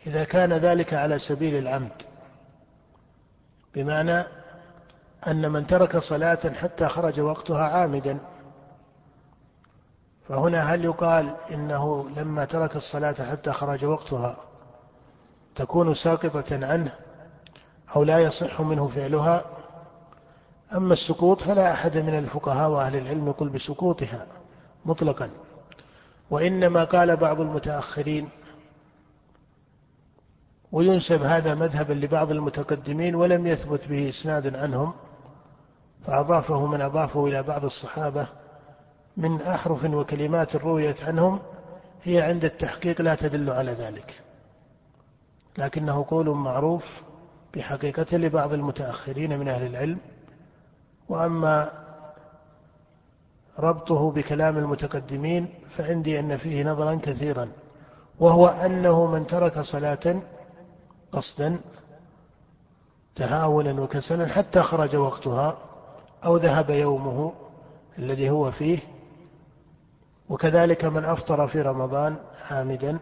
[0.06, 1.92] إذا كان ذلك على سبيل العمد
[3.74, 4.24] بمعنى
[5.26, 8.18] أن من ترك صلاة حتى خرج وقتها عامدا
[10.28, 14.36] فهنا هل يقال إنه لما ترك الصلاة حتى خرج وقتها
[15.56, 16.92] تكون ساقطة عنه
[17.96, 19.44] أو لا يصح منه فعلها؟
[20.74, 24.26] أما السقوط فلا أحد من الفقهاء وأهل العلم يقول بسقوطها
[24.84, 25.30] مطلقا.
[26.30, 28.28] وإنما قال بعض المتأخرين
[30.72, 34.94] وينسب هذا مذهبا لبعض المتقدمين ولم يثبت به إسناد عنهم
[36.06, 38.26] فأضافه من أضافه إلى بعض الصحابة
[39.16, 41.40] من أحرف وكلمات رويت عنهم
[42.02, 44.20] هي عند التحقيق لا تدل على ذلك.
[45.58, 46.84] لكنه قول معروف
[47.54, 49.98] بحقيقته لبعض المتأخرين من أهل العلم
[51.08, 51.72] وأما
[53.58, 57.48] ربطه بكلام المتقدمين فعندي أن فيه نظرا كثيرا
[58.18, 60.22] وهو أنه من ترك صلاة
[61.12, 61.60] قصدا
[63.16, 65.58] تهاونا وكسلا حتى خرج وقتها
[66.24, 67.32] أو ذهب يومه
[67.98, 68.78] الذي هو فيه.
[70.28, 72.98] وكذلك من أفطر في رمضان حامدا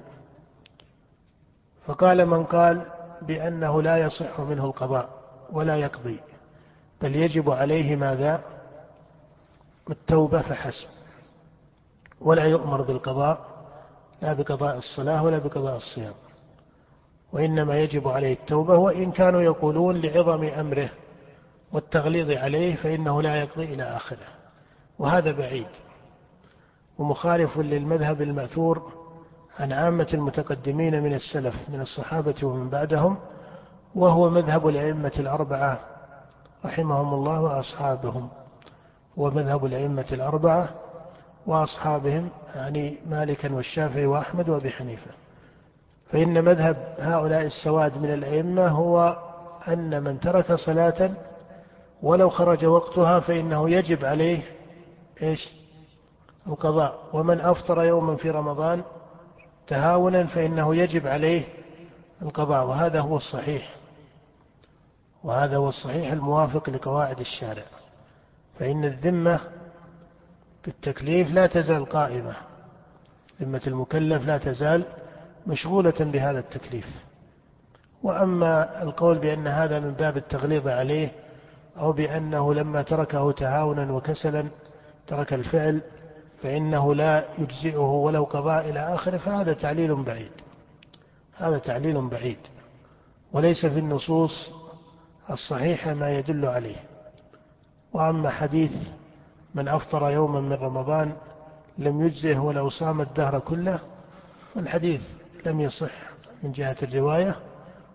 [1.87, 2.87] فقال من قال
[3.22, 5.09] بأنه لا يصح منه القضاء
[5.52, 6.20] ولا يقضي
[7.02, 8.44] بل يجب عليه ماذا؟
[9.90, 10.88] التوبة فحسب.
[12.20, 13.38] ولا يؤمر بالقضاء
[14.22, 16.14] لا بقضاء الصلاة ولا بقضاء الصيام.
[17.33, 20.88] وإنما يجب عليه التوبة وإن كانوا يقولون لعظم أمره
[21.72, 24.26] والتغليظ عليه فإنه لا يقضي إلى آخره.
[24.98, 25.66] وهذا بعيد.
[26.98, 28.92] ومخالف للمذهب المأثور
[29.59, 33.16] عن عامة المتقدمين من السلف من الصحابة ومن بعدهم
[33.94, 35.80] وهو مذهب الأئمة الأربعة
[36.64, 38.28] رحمهم الله وأصحابهم.
[39.16, 40.68] ومذهب الأئمة الأربعة
[41.46, 45.11] وأصحابهم يعني مالكا والشافعي وأحمد وأبي حنيفة.
[46.12, 49.18] فإن مذهب هؤلاء السواد من الأئمة هو
[49.68, 51.11] أن من ترك صلاة
[52.03, 54.42] ولو خرج وقتها فإنه يجب عليه
[55.22, 55.50] إيش؟
[56.46, 56.98] القضاء.
[57.12, 58.83] ومن أفطر يوما في رمضان
[59.66, 61.44] تهاونا فإنه يجب عليه
[62.22, 62.66] القضاء.
[62.66, 63.74] وهذا هو الصحيح.
[65.24, 67.64] وهذا هو الصحيح الموافق لقواعد الشارع.
[68.59, 69.40] فإن الذمة
[70.64, 72.36] بالتكليف لا تزال قائمة.
[73.40, 74.84] ذمة المكلف لا تزال
[75.46, 76.86] مشغولة بهذا التكليف.
[78.02, 81.12] وأما القول بأن هذا من باب التغليظ عليه
[81.76, 84.44] أو بأنه لما تركه تهاونا وكسلا
[85.06, 85.80] ترك الفعل
[86.42, 90.32] فإنه لا يجزئه ولو قضاء إلى آخره فهذا تعليل بعيد.
[91.36, 92.38] هذا تعليل بعيد.
[93.32, 94.50] وليس في النصوص
[95.30, 96.76] الصحيحة ما يدل عليه.
[97.92, 98.72] وأما حديث
[99.54, 101.12] من أفطر يوما من رمضان
[101.78, 103.80] لم يجزه ولو صام الدهر كله
[104.54, 105.00] فالحديث
[105.46, 105.92] لم يصح
[106.42, 107.36] من جهة الرواية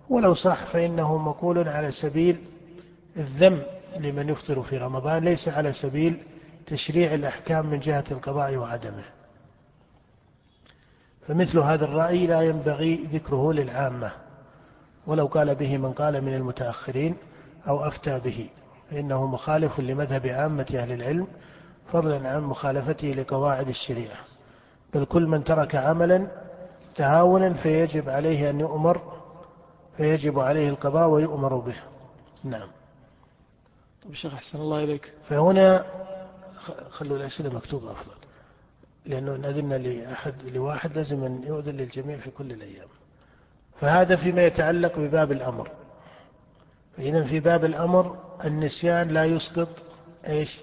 [0.09, 2.37] ولو صح فإنه مقول على سبيل
[3.17, 3.61] الذم
[3.97, 6.17] لمن يفطر في رمضان ليس على سبيل
[6.67, 9.03] تشريع الأحكام من جهة القضاء وعدمه.
[11.27, 14.11] فمثل هذا الرأي لا ينبغي ذكره للعامة
[15.07, 17.15] ولو قال به من قال من المتأخرين
[17.67, 18.49] أو أفتى به
[18.91, 21.27] فإنه مخالف لمذهب عامة أهل العلم
[21.91, 24.17] فضلا عن مخالفته لقواعد الشريعة.
[24.93, 26.27] بل كل من ترك عملا
[26.95, 29.01] تهاونا فيجب عليه أن يؤمر
[29.97, 31.75] فيجب عليه القضاء ويؤمر به.
[32.43, 32.67] نعم.
[34.03, 35.13] طيب شيخ أحسن الله إليك.
[35.29, 35.85] فهنا
[36.89, 38.13] خلوا الأسئلة مكتوبة أفضل
[39.05, 42.87] لأنه إن أذن لأحد لواحد لازم أن يؤذن للجميع في كل الأيام.
[43.79, 45.69] فهذا فيما يتعلق بباب الأمر.
[46.97, 49.69] فإذا في باب الأمر النسيان لا يسقط
[50.27, 50.61] إيش؟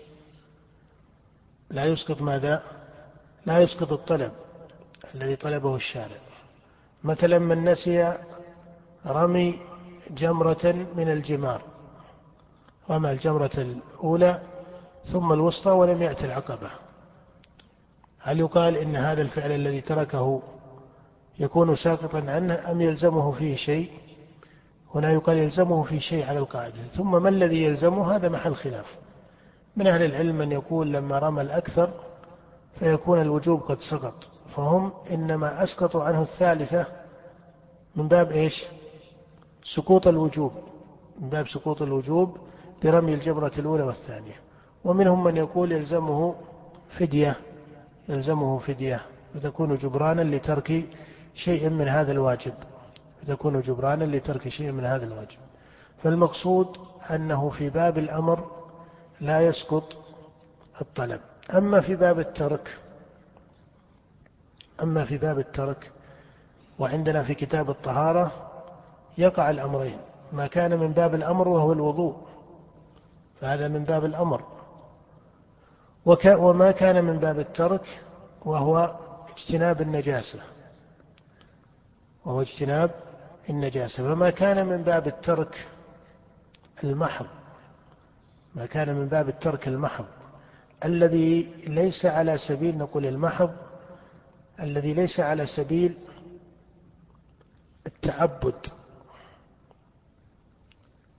[1.73, 2.63] لا يسقط ماذا؟
[3.47, 4.33] لا يسقط الطلب
[5.15, 6.17] الذي طلبه الشارع.
[7.05, 8.19] مثلا من نسي
[9.07, 9.59] رمي
[10.11, 11.63] جمرة من الجمار.
[12.91, 14.43] رمى الجمرة الأولى
[15.13, 16.71] ثم الوسطى ولم يأتي العقبة.
[18.21, 20.43] هل يقال إن هذا الفعل الذي تركه
[21.39, 23.91] يكون ساقطا عنه أم يلزمه فيه شيء؟
[24.95, 26.83] هنا يقال يلزمه في شيء على القاعدة.
[26.97, 29.02] ثم ما الذي يلزمه؟ هذا محل خلاف.
[29.77, 31.91] من أهل العلم من يقول لما رمى الأكثر
[32.79, 34.15] فيكون الوجوب قد سقط.
[34.57, 36.87] فهم إنما أسقطوا عنه الثالثة
[37.97, 38.65] من باب إيش؟
[39.77, 40.53] سقوط الوجوب.
[41.21, 42.37] من باب سقوط الوجوب
[42.83, 44.37] برمي الجمرة الأولى والثانية.
[44.85, 46.35] ومنهم من يقول يلزمه
[46.99, 47.37] فدية
[48.09, 49.03] يلزمه فدية.
[49.35, 50.85] وتكون جبرانا لترك
[51.35, 52.55] شيء من هذا الواجب.
[53.27, 55.39] تكون جبرانا لترك شيء من هذا الواجب.
[56.03, 56.77] فالمقصود
[57.11, 58.62] أنه في باب الأمر
[59.23, 59.85] لا يسقط
[60.81, 61.21] الطلب.
[61.55, 62.79] أما في باب الترك
[64.83, 65.93] أما في باب الترك
[66.79, 68.33] وعندنا في كتاب الطهارة
[69.19, 69.99] يقع الأمرين.
[70.33, 72.17] ما كان من باب الأمر وهو الوضوء
[73.41, 74.45] فهذا من باب الأمر.
[76.27, 78.01] وما كان من باب الترك
[78.45, 78.97] وهو
[79.37, 80.41] اجتناب النجاسة
[82.25, 82.91] وهو اجتناب
[83.51, 84.15] النجاسة.
[84.15, 85.69] فما كان من باب الترك
[86.85, 87.27] المحض
[88.55, 90.07] ما كان من باب الترك المحض.
[90.85, 93.55] الذي ليس على سبيل نقول المحض
[94.61, 95.95] الذي ليس على سبيل
[97.87, 98.67] التعبد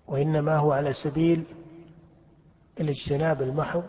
[0.07, 1.45] وإنما هو على سبيل
[2.79, 3.83] الاجتناب المحض.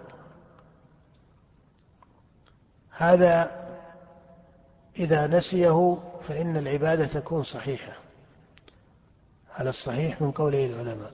[2.90, 3.64] هذا
[4.98, 7.92] إذا نسيه فإن العبادة تكون صحيحة
[9.54, 11.12] على الصحيح من قوله العلماء.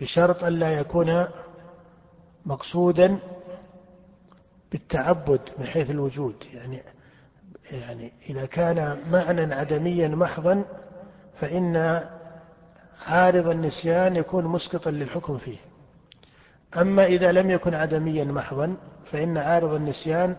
[0.00, 1.26] بشرط أن لا يكون
[2.46, 3.18] مقصودا
[4.72, 6.34] بالتعبد من حيث الوجود.
[6.52, 6.82] يعني
[7.70, 10.64] يعني إذا كان معنى عدميا محضا
[11.40, 11.76] فإن
[13.06, 15.58] عارض النسيان يكون مسقطا للحكم فيه.
[16.76, 18.76] أما إذا لم يكن عدميا محضا
[19.12, 20.36] فإن عارض النسيان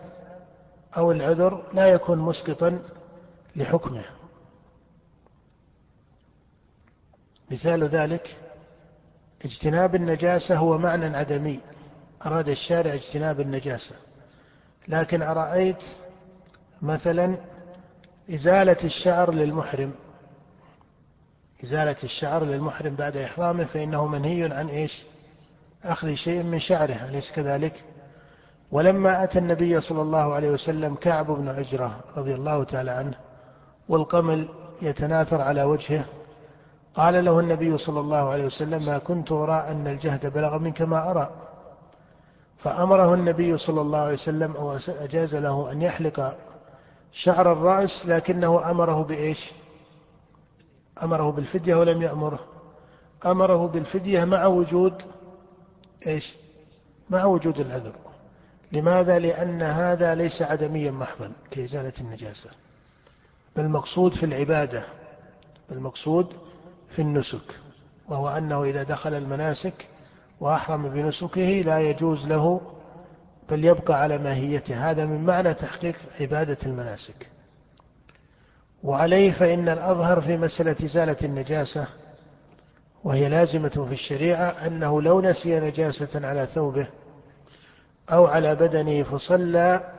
[0.96, 2.82] أو العذر لا يكون مسقطا
[3.56, 4.04] لحكمه.
[7.50, 8.36] مثال ذلك
[9.44, 11.60] اجتناب النجاسة هو معنى عدمي.
[12.26, 13.94] أراد الشارع اجتناب النجاسة.
[14.88, 15.82] لكن أرأيت
[16.82, 17.36] مثلا
[18.30, 19.92] إزالة الشعر للمحرم.
[21.64, 25.02] إزالة الشعر للمحرم بعد إحرامه فإنه منهي عن إيش؟
[25.84, 27.84] أخذ شيء من شعره أليس كذلك؟
[28.72, 33.14] ولما أتى النبي صلى الله عليه وسلم كعب بن عجرة رضي الله تعالى عنه
[33.88, 34.48] والقمل
[34.82, 36.04] يتناثر على وجهه
[36.94, 41.10] قال له النبي صلى الله عليه وسلم ما كنت أرى أن الجهد بلغ منك ما
[41.10, 41.30] أرى.
[42.58, 46.36] فأمره النبي صلى الله عليه وسلم أو أجاز له أن يحلق
[47.12, 49.52] شعر الرأس لكنه أمره بإيش؟
[51.02, 52.40] أمره بالفدية ولم يأمره.
[53.26, 55.02] أمره بالفدية مع وجود
[56.06, 56.36] إيش؟
[57.10, 57.94] مع وجود العذر.
[58.72, 62.50] لماذا؟ لأن هذا ليس عدميا محضا كإزالة النجاسة.
[63.58, 64.84] المقصود في العبادة.
[65.72, 66.32] المقصود
[66.90, 67.60] في النسك
[68.08, 69.88] وهو أنه إذا دخل المناسك
[70.40, 72.60] وأحرم بنسكه لا يجوز له
[73.50, 74.90] بل يبقى على ماهيته.
[74.90, 77.30] هذا من معنى تحقيق عبادة المناسك.
[78.82, 81.86] وعليه فإن الأظهر في مسألة إزالة النجاسة
[83.04, 86.86] وهي لازمة في الشريعة أنه لو نسي نجاسة على ثوبه
[88.12, 89.92] أو على بدنه فصلى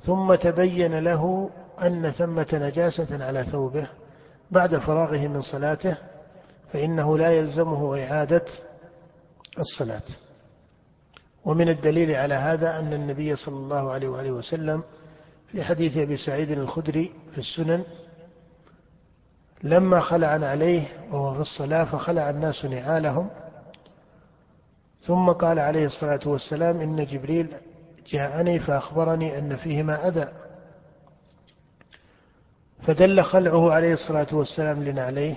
[0.00, 1.50] ثم تبين له
[1.82, 3.88] أن ثمة نجاسة على ثوبه
[4.50, 5.96] بعد فراغه من صلاته
[6.72, 8.44] فإنه لا يلزمه إعادة
[9.58, 10.02] الصلاة.
[11.44, 14.82] ومن الدليل على هذا أن النبي صلى الله عليه وآله وسلم
[15.52, 17.84] في حديث أبي سعيد الخدري في السنن
[19.62, 23.30] لما خلع عليه وهو في الصلاة فخلع الناس نعالهم
[25.02, 27.54] ثم قال عليه الصلاة والسلام إن جبريل
[28.06, 30.32] جاءني فأخبرني أن فيهما أذى.
[32.82, 35.34] فدل خلعه عليه الصلاة والسلام لنعليه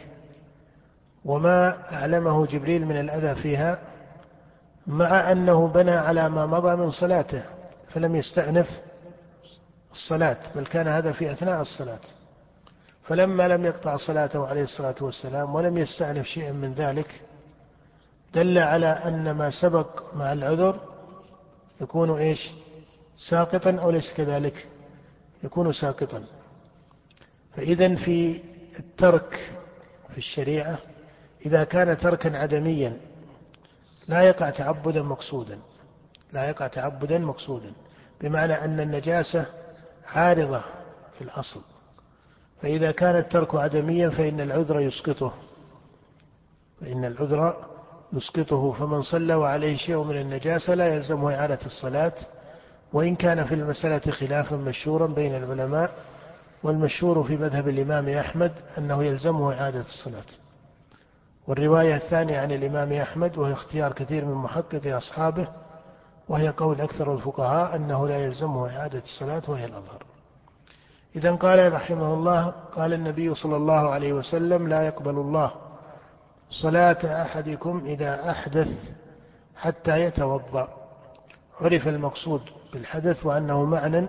[1.26, 3.80] وما أعلمه جبريل من الأذى فيها
[4.88, 7.43] مع أنه بنى على ما مضى من صلاته
[7.93, 8.82] فلم يستأنف
[9.91, 11.99] الصلاة بل كان هذا في أثناء الصلاة.
[13.03, 17.22] فلما لم يقطع صلاته عليه الصلاة والسلام ولم يستأنف شيئا من ذلك
[18.34, 20.80] دل على أن ما سبق مع العذر
[21.82, 22.51] يكون إيش؟
[23.30, 24.67] ساقطا أو ليس كذلك؟
[25.43, 26.24] يكون ساقطا.
[27.55, 28.41] فإذا في
[28.80, 29.55] الترك
[30.09, 30.78] في الشريعة
[31.46, 32.98] إذا كان تركا عدميا
[34.08, 35.60] لا يقع تعبدا مقصودا.
[36.34, 37.74] لا يقع تعبدا مقصودا.
[38.22, 39.46] بمعنى أن النجاسة
[40.06, 40.62] عارضة
[41.18, 41.62] في الأصل.
[42.62, 45.34] فإذا كان الترك عدميا فإن العذر يسقطه.
[46.82, 47.56] فإن العذر
[48.14, 48.72] يسقطه.
[48.72, 52.14] فمن صلى وعليه شيء من النجاسة لا يلزمه إعادة الصلاة.
[52.94, 55.92] وإن كان في المسألة خلافا مشهورا بين العلماء
[56.64, 60.41] والمشهور في مذهب الإمام أحمد أنه يلزمه إعادة الصلاة.
[61.48, 65.48] والرواية الثانية عن الإمام أحمد وهي اختيار كثير من محقق أصحابه
[66.30, 70.04] وهي قول أكثر الفقهاء أنه لا يلزمه إعادة الصلاة وهي الأظهر.
[71.16, 75.52] إذا قال رحمه الله قال النبي صلى الله عليه وسلم لا يقبل الله
[76.50, 78.68] صلاة أحدكم إذا أحدث
[79.56, 80.68] حتى يتوضأ.
[81.62, 82.42] عرف المقصود
[82.74, 84.08] بالحدث وأنه معنى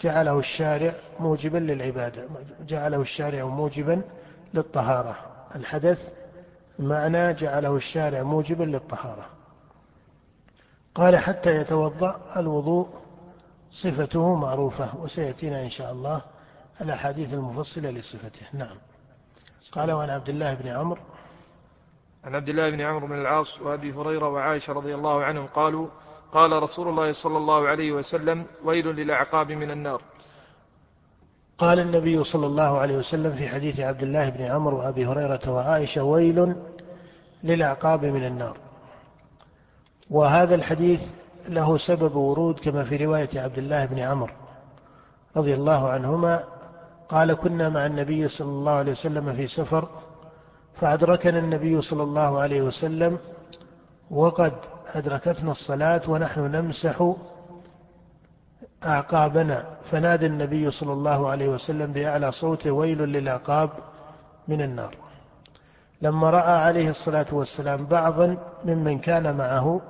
[0.00, 2.28] جعله الشارع موجبا للعبادة
[2.66, 4.02] جعله الشارع موجبا
[4.54, 5.16] للطهارة.
[5.56, 5.98] الحدث
[6.80, 9.26] معنى جعله الشارع موجبا للطهارة.
[10.94, 12.88] قال حتى يتوضأ الوضوء
[13.82, 16.22] صفته معروفة وسيأتينا إن شاء الله
[16.80, 18.46] الأحاديث المفصلة لصفته.
[18.52, 18.76] نعم.
[19.72, 21.00] قال وعن عبد الله بن عمرو
[22.24, 25.88] عن عبد الله بن عمرو بن العاص وأبي هريرة وعائشة رضي الله عنهم قالوا
[26.32, 30.02] قال رسول الله صلى الله عليه وسلم ويل للأعقاب من النار.
[31.58, 36.04] قال النبي صلى الله عليه وسلم في حديث عبد الله بن عمرو وأبي هريرة وعائشة
[36.04, 36.56] ويل
[37.44, 38.56] للأعقاب من النار.
[40.10, 41.00] وهذا الحديث
[41.48, 44.32] له سبب ورود كما في رواية عبد الله بن عمرو
[45.36, 46.44] رضي الله عنهما
[47.08, 49.88] قال كنا مع النبي صلى الله عليه وسلم في سفر
[50.80, 53.18] فأدركنا النبي صلى الله عليه وسلم
[54.10, 54.52] وقد
[54.86, 57.12] أدركتنا الصلاة ونحن نمسح
[58.84, 59.66] أعقابنا.
[59.90, 63.70] فنادى النبي صلى الله عليه وسلم بأعلى صوته ويل للأعقاب
[64.48, 65.09] من النار.
[66.02, 69.80] لما رأى عليه الصلاة والسلام بعضا ممن كان معه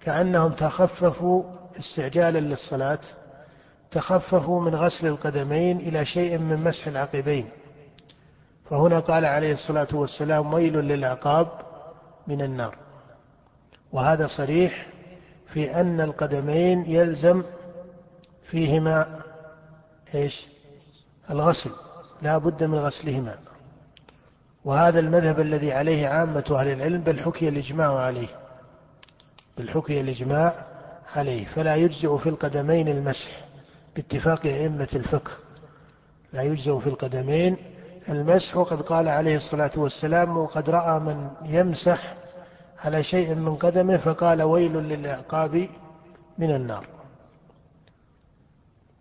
[0.00, 1.44] كأنهم تخففوا
[1.78, 3.00] استعجالا للصلاة
[3.90, 7.50] تخففوا من غسل القدمين إلى شيء من مسح العقبين.
[8.70, 11.48] فهنا قال عليه الصلاة والسلام ويل للعقاب
[12.26, 12.76] من النار.
[13.92, 14.86] وهذا صريح
[15.46, 17.42] في أن القدمين يلزم
[18.50, 19.20] فيهما
[20.14, 20.46] إيش؟
[21.30, 21.70] الغسل
[22.22, 23.34] لا بد من غسلهما.
[24.64, 28.28] وهذا المذهب الذي عليه عامة أهل العلم بل حكي الإجماع عليه.
[29.58, 30.64] بل حكي الإجماع
[31.16, 31.46] عليه.
[31.46, 33.44] فلا يجزئ في القدمين المسح
[33.96, 35.30] باتفاق أئمة الفقه.
[36.32, 37.56] لا يجزئ في القدمين
[38.08, 38.56] المسح.
[38.56, 42.14] وقد قال عليه الصلاة والسلام وقد رأى من يمسح
[42.78, 45.68] على شيء من قدمه فقال ويل للعقاب
[46.38, 46.86] من النار.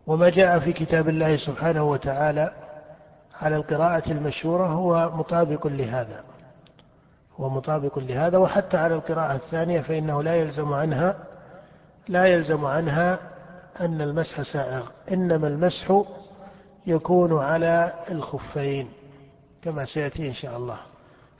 [0.07, 2.68] وما جاء في كتاب الله سبحانه وتعالى
[3.41, 6.23] على القراءة المشهورة هو مطابق لهذا.
[7.39, 11.17] هو مطابق لهذا وحتى على القراءة الثانية فإنه لا يلزم عنها
[12.07, 13.19] لا يلزم عنها
[13.79, 14.83] أن المسح سائغ.
[15.11, 16.01] إنما المسح
[16.87, 18.89] يكون على الخفين
[19.63, 20.79] كما سيأتي إن شاء الله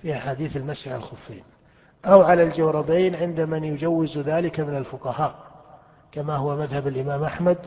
[0.01, 1.43] في أحاديث المسح على الخفين.
[2.05, 5.35] أو على الجوربين عند من يجوز ذلك من الفقهاء
[6.11, 7.57] كما هو مذهب الإمام أحمد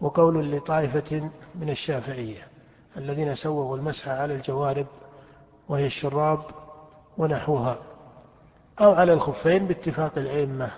[0.00, 2.53] وقول لطائفة من الشافعية.
[2.96, 4.86] الذين سوغوا المسح على الجوارب
[5.68, 6.38] وهي الشراب
[7.18, 7.78] ونحوها.
[8.80, 10.70] أو على الخفين باتفاق الأئمة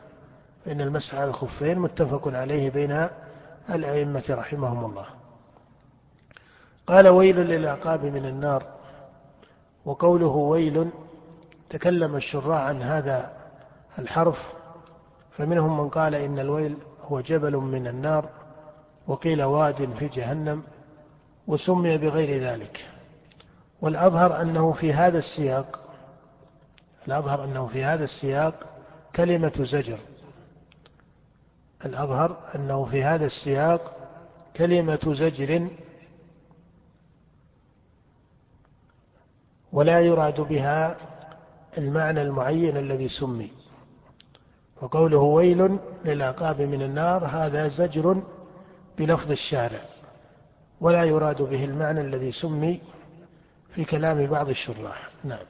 [0.65, 3.09] فإن المسح على الخفين متفق عليه بين
[3.71, 5.07] الأئمة رحمهم الله.
[6.87, 8.67] قال ويل للعقاب من النار
[9.85, 10.91] وقوله ويل
[11.71, 13.33] تكلم الشراع عن هذا
[13.99, 14.39] الحرف
[15.31, 18.29] فمنهم من قال إن الويل هو جبل من النار
[19.07, 20.63] وقيل واد في جهنم.
[21.47, 22.87] وسمي بغير ذلك.
[23.81, 25.81] والأظهر أنه في هذا السياق
[27.09, 28.55] الأظهر أنه في هذا السياق
[29.17, 29.99] كلمة زجر.
[31.85, 33.97] الأظهر أنه في هذا السياق
[34.57, 35.69] كلمة زجر.
[39.73, 40.97] ولا يراد بها
[41.79, 43.51] المعنى المعين الذي سمي.
[44.83, 48.23] وقوله ويل للعقاب من النار هذا زجر
[48.99, 49.81] بلفظ الشارع.
[50.81, 52.81] ولا يراد به المعنى الذي سمي
[53.75, 55.11] في كلام بعض الشراح.
[55.25, 55.47] نعم.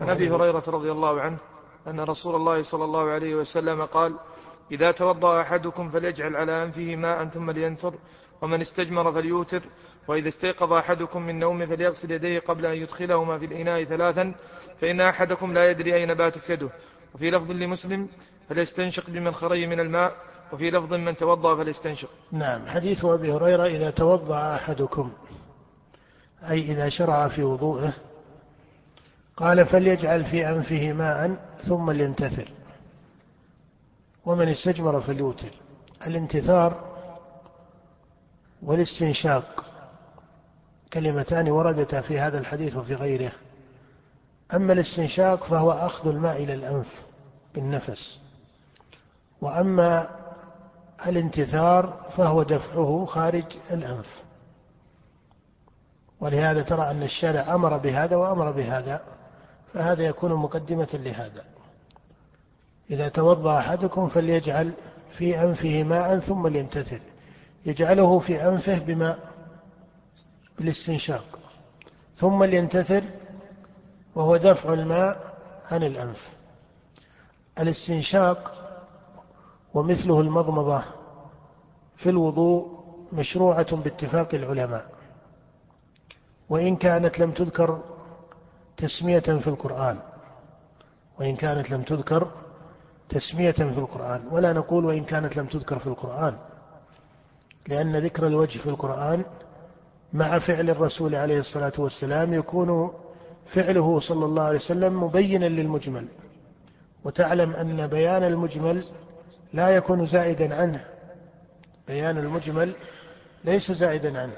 [0.00, 1.38] عن أبي هريرة رضي الله عنه
[1.86, 4.14] أن رسول الله صلى الله عليه وسلم قال
[4.72, 7.94] إذا توضأ أحدكم فليجعل على أنفه ماء ثم لينثر
[8.42, 9.62] ومن استجمر فليوتر
[10.08, 14.34] وإذا استيقظ أحدكم من نومه فليغسل يديه قبل أن يدخلهما في الإناء ثلاثا
[14.80, 16.70] فإن أحدكم لا يدري أين باتت يده.
[17.14, 18.08] وفي لفظ لمسلم
[18.48, 20.16] فليستنشق بمنخري من الماء
[20.52, 22.10] وفي لفظ من توضأ فليستنشق.
[22.32, 25.12] نعم حديث أبي هريرة إذا توضأ أحدكم
[26.50, 27.92] أي إذا شرع في وضوءه
[29.36, 31.36] قال فليجعل في أنفه ماء
[31.68, 32.50] ثم لينتثر
[34.24, 35.50] ومن استجمر فليوتر.
[36.06, 36.96] الانتثار
[38.62, 39.64] والاستنشاق
[40.92, 43.32] كلمتان وردتا في هذا الحديث وفي غيره.
[44.54, 46.94] أما الاستنشاق فهو أخذ الماء إلى الأنف
[47.54, 48.18] بالنفس
[49.40, 50.08] وأما
[51.06, 54.22] الانتثار فهو دفعه خارج الأنف.
[56.20, 59.02] ولهذا ترى أن الشارع أمر بهذا وأمر بهذا
[59.72, 61.44] فهذا يكون مقدمة لهذا.
[62.90, 64.72] إذا توضأ أحدكم فليجعل
[65.18, 67.00] في أنفه ماء ثم ليمتثل.
[67.66, 69.18] يجعله في أنفه بماء
[70.58, 71.38] بالاستنشاق.
[72.16, 73.04] ثم لينتثر
[74.14, 75.34] وهو دفع الماء
[75.70, 76.28] عن الأنف.
[77.58, 78.55] الاستنشاق
[79.76, 80.82] ومثله المضمضة
[81.96, 84.86] في الوضوء مشروعة باتفاق العلماء.
[86.48, 87.80] وإن كانت لم تذكر
[88.76, 89.98] تسمية في القرآن.
[91.20, 92.30] وإن كانت لم تذكر
[93.08, 94.22] تسمية في القرآن.
[94.30, 96.36] ولا نقول وإن كانت لم تذكر في القرآن.
[97.68, 99.24] لأن ذكر الوجه في القرآن
[100.12, 102.92] مع فعل الرسول عليه الصلاة والسلام يكون
[103.54, 106.08] فعله صلى الله عليه وسلم مبينا للمجمل.
[107.04, 108.84] وتعلم أن بيان المجمل
[109.52, 110.84] لا يكون زائدا عنه.
[111.88, 112.74] بيان المجمل
[113.44, 114.36] ليس زائدا عنه.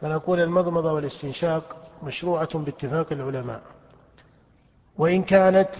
[0.00, 3.62] فنقول المضمضة والاستنشاق مشروعة باتفاق العلماء.
[4.98, 5.70] وإن كانت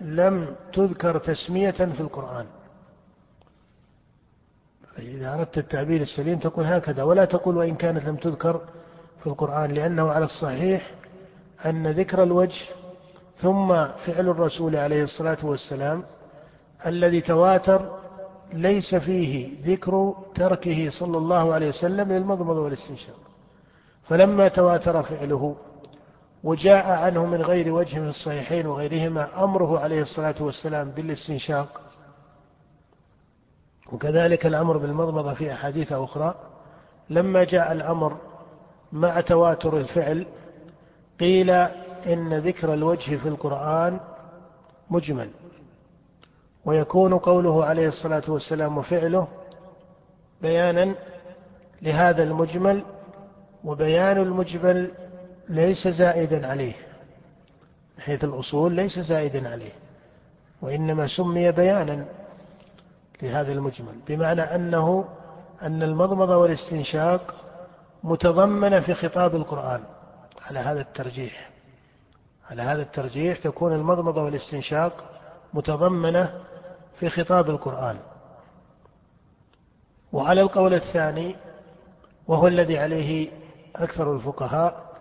[0.00, 2.46] لم تذكر تسمية في القرآن.
[4.96, 7.02] فإذا أردت التعبير السليم تقول هكذا.
[7.02, 8.60] ولا تقول وإن كانت لم تذكر
[9.20, 10.90] في القرآن لأنه على الصحيح
[11.66, 12.62] أن ذكر الوجه
[13.36, 16.04] ثم فعل الرسول عليه الصلاة والسلام
[16.86, 17.98] الذي تواتر
[18.52, 23.16] ليس فيه ذكر تركه صلى الله عليه وسلم للمضمضة والاستنشاق.
[24.08, 25.56] فلما تواتر فعله
[26.44, 31.80] وجاء عنه من غير وجه من الصحيحين وغيرهما أمره عليه الصلاة والسلام بالاستنشاق.
[33.92, 36.34] وكذلك الأمر بالمضمضة في أحاديث أخرى.
[37.10, 38.16] لما جاء الأمر
[38.92, 40.26] مع تواتر الفعل
[41.20, 41.50] قيل
[42.06, 44.00] إن ذكر الوجه في القرآن
[44.90, 45.30] مجمل.
[46.64, 49.28] ويكون قوله عليه الصلاة والسلام وفعله
[50.42, 50.94] بيانا
[51.82, 52.84] لهذا المجمل
[53.64, 54.90] وبيان المجمل
[55.48, 56.74] ليس زائدا عليه
[57.98, 59.72] حيث الأصول ليس زائدا عليه
[60.62, 62.04] وإنما سمي بيانا
[63.22, 65.04] لهذا المجمل بمعنى أنه
[65.62, 67.34] أن المضمضة والاستنشاق
[68.04, 69.80] متضمنة في خطاب القرآن
[70.46, 71.50] على هذا الترجيح
[72.50, 75.04] على هذا الترجيح تكون المضمضة والاستنشاق
[75.54, 76.34] متضمنة
[76.98, 77.96] في خطاب القرآن.
[80.12, 81.36] وعلى القول الثاني
[82.28, 83.30] وهو الذي عليه
[83.76, 84.92] أكثر الفقهاء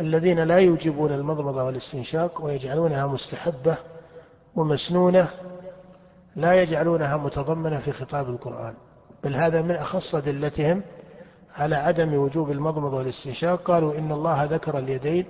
[0.00, 3.76] الذين لا يوجبون المضمضة والاستنشاق ويجعلونها مستحبة
[4.56, 5.28] ومسنونة
[6.36, 8.74] لا يجعلونها متضمنة في خطاب القرآن.
[9.24, 10.82] بل هذا من أخص أدلتهم
[11.54, 13.62] على عدم وجوب المضمضة والاستنشاق.
[13.62, 15.26] قالوا إن الله ذكر اليدين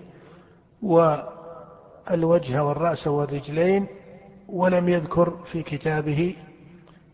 [0.82, 3.86] والوجه والرأس والرجلين
[4.48, 6.36] ولم يذكر في كتابه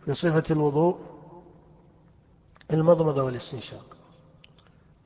[0.05, 0.99] في صفة الوضوء
[2.73, 3.97] المضمضة والاستنشاق.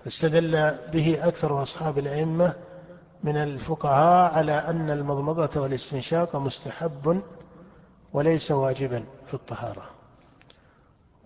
[0.04, 2.54] فاستدل به أكثر أصحاب الأئمة
[3.24, 7.22] من الفقهاء على أن المضمضة والاستنشاق مستحب
[8.12, 9.90] وليس واجبا في الطهارة.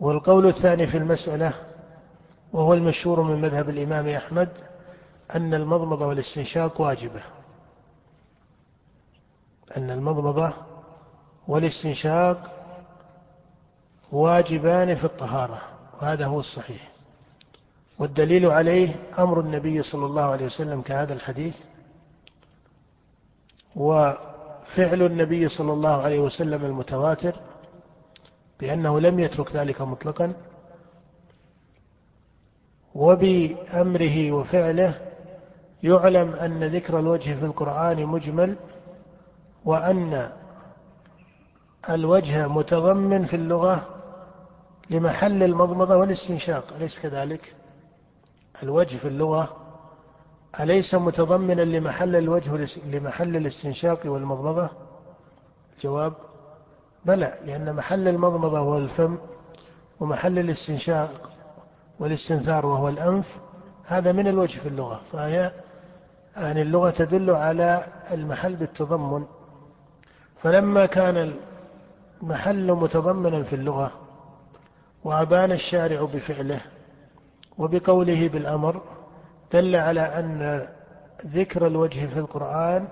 [0.01, 1.55] والقول الثاني في المسألة
[2.53, 4.49] وهو المشهور من مذهب الإمام أحمد
[5.34, 7.22] أن المضمضة والاستنشاق واجبة.
[9.76, 10.53] أن المضمضة
[11.49, 12.51] والاستنشاق
[14.12, 15.62] واجبان في الطهارة
[16.01, 16.88] وهذا هو الصحيح.
[17.99, 21.55] والدليل عليه أمر النبي صلى الله عليه وسلم كهذا الحديث.
[23.76, 27.36] وفعل النبي صلى الله عليه وسلم المتواتر
[28.61, 30.32] بأنه لم يترك ذلك مطلقا
[32.94, 34.94] وبأمره وفعله
[35.82, 38.57] يعلم أن ذكر الوجه في القرآن مجمل
[39.64, 40.32] وأن
[41.91, 43.87] الوجه متضمن في اللغة
[44.91, 47.55] لمحل المضمضة والاستنشاق أليس كذلك؟
[48.62, 49.57] الوجه في اللغة
[50.61, 54.68] أليس متضمنا لمحل الوجه لمحل الاستنشاق والمضمضة
[55.76, 56.12] الجواب
[57.05, 59.18] بلى لأن محل المضمضة هو الفم
[60.01, 61.30] ومحل الاستنشاق
[62.01, 63.26] والاستنثار وهو الأنف
[63.87, 65.53] هذا من الوجه في اللغة فهي
[66.37, 69.24] يعني اللغة تدل على المحل بالتضمن
[70.43, 71.34] فلما كان
[72.23, 73.93] المحل متضمنا في اللغة
[75.05, 76.61] وأبان الشارع بفعله
[77.59, 78.83] وبقوله بالأمر
[79.53, 80.69] دل على أن
[81.27, 82.89] ذكر الوجه في القرآن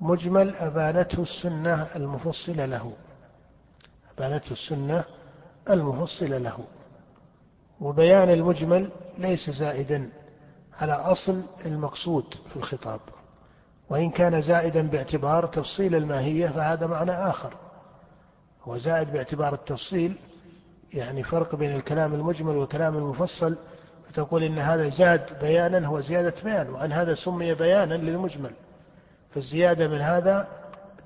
[0.00, 2.92] مجمل أبانته السنة المفصلة له.
[4.16, 5.04] أبانته السنة
[5.70, 6.58] المفصلة له.
[7.80, 10.08] وبيان المجمل ليس زائدا
[10.80, 13.00] على أصل المقصود في الخطاب.
[13.90, 17.54] وإن كان زائدا باعتبار تفصيل الماهية فهذا معنى آخر.
[18.64, 20.16] هو زائد باعتبار التفصيل
[20.92, 23.56] يعني فرق بين الكلام المجمل والكلام المفصل
[24.08, 28.50] فتقول إن هذا زاد بيانا هو زيادة بيان وأن هذا سمي بيانا للمجمل
[29.34, 30.48] فالزيادة من هذا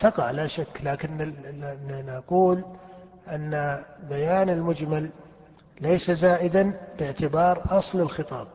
[0.00, 1.34] تقع لا شك لكن
[1.88, 2.64] نقول
[3.28, 5.10] أن بيان المجمل
[5.80, 8.46] ليس زائدا باعتبار أصل الخطاب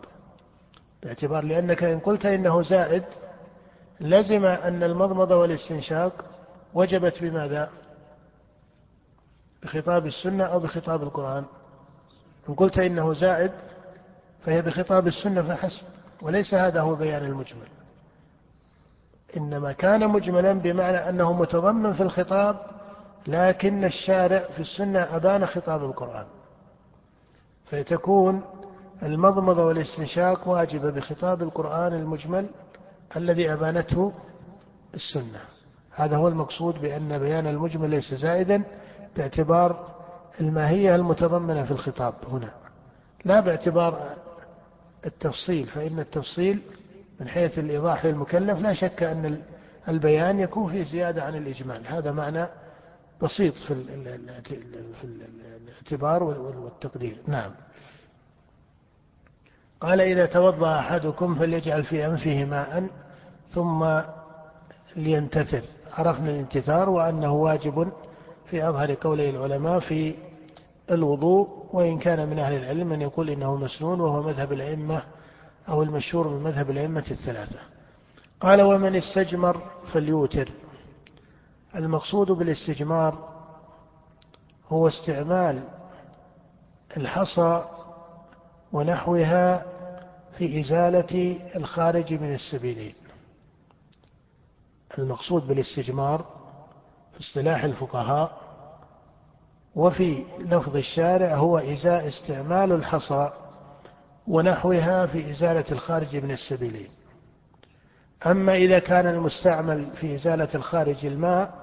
[1.03, 3.03] باعتبار لأنك إن قلت إنه زائد
[4.01, 6.25] لزم أن المضمضة والاستنشاق
[6.73, 7.69] وجبت بماذا؟
[9.63, 11.45] بخطاب السنة أو بخطاب القرآن.
[12.49, 13.51] إن قلت إنه زائد
[14.45, 15.83] فهي بخطاب السنة فحسب
[16.21, 17.67] وليس هذا هو بيان المجمل.
[19.37, 22.55] إنما كان مجملا بمعنى أنه متضمن في الخطاب
[23.27, 26.25] لكن الشارع في السنة أبان خطاب القرآن.
[27.65, 28.41] فتكون
[29.03, 32.49] المضمضة والاستنشاق واجبة بخطاب القرآن المجمل
[33.15, 34.13] الذي أبانته
[34.93, 35.39] السنة.
[35.91, 38.63] هذا هو المقصود بأن بيان المجمل ليس زائدا
[39.17, 39.93] باعتبار
[40.41, 42.53] الماهية المتضمنة في الخطاب هنا
[43.25, 44.09] لا باعتبار
[45.05, 46.61] التفصيل فإن التفصيل
[47.19, 49.41] من حيث الإيضاح للمكلف لا شك أن
[49.87, 51.87] البيان يكون فيه زيادة عن الإجمال.
[51.87, 52.47] هذا معنى
[53.21, 53.73] بسيط في
[55.03, 57.17] الاعتبار والتقدير.
[57.27, 57.51] نعم.
[59.81, 62.89] قال إذا توضأ أحدكم فليجعل في أنفه ماء
[63.53, 64.01] ثم
[64.95, 65.63] لينتثر.
[65.91, 67.91] عرفنا الانتثار وأنه واجب
[68.53, 70.15] في أظهر قولي العلماء في
[70.91, 75.03] الوضوء وإن كان من أهل العلم من يقول إنه مسنون وهو مذهب الأئمة
[75.69, 77.59] أو المشهور من مذهب الأئمة الثلاثة.
[78.41, 79.61] قال ومن استجمر
[79.93, 80.51] فليوتر.
[81.75, 83.29] المقصود بالاستجمار
[84.67, 85.63] هو استعمال
[86.97, 87.65] الحصى
[88.73, 89.65] ونحوها
[90.37, 92.95] في إزالة الخارج من السبيلين.
[94.97, 96.25] المقصود بالاستجمار
[97.13, 98.42] في اصطلاح الفقهاء
[99.75, 103.29] وفي لفظ الشارع هو إزاء استعمال الحصى
[104.27, 106.89] ونحوها في إزالة الخارج من السبيلين.
[108.25, 111.53] أما إذا كان المستعمل في إزالة الخارج الماء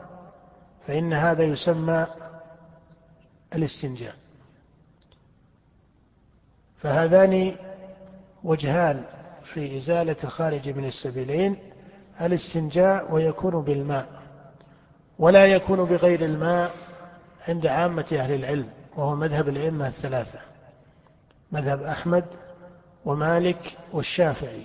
[0.86, 2.06] فإن هذا يسمى
[3.54, 4.14] الاستنجاء.
[6.78, 7.56] فهذان
[8.44, 9.04] وجهان
[9.44, 11.56] في إزالة الخارج من السبيلين
[12.20, 14.08] الاستنجاء ويكون بالماء
[15.18, 16.74] ولا يكون بغير الماء
[17.49, 20.38] عند عامة أهل العلم وهو مذهب الأئمة الثلاثة
[21.53, 22.24] مذهب أحمد
[23.05, 24.62] ومالك والشافعي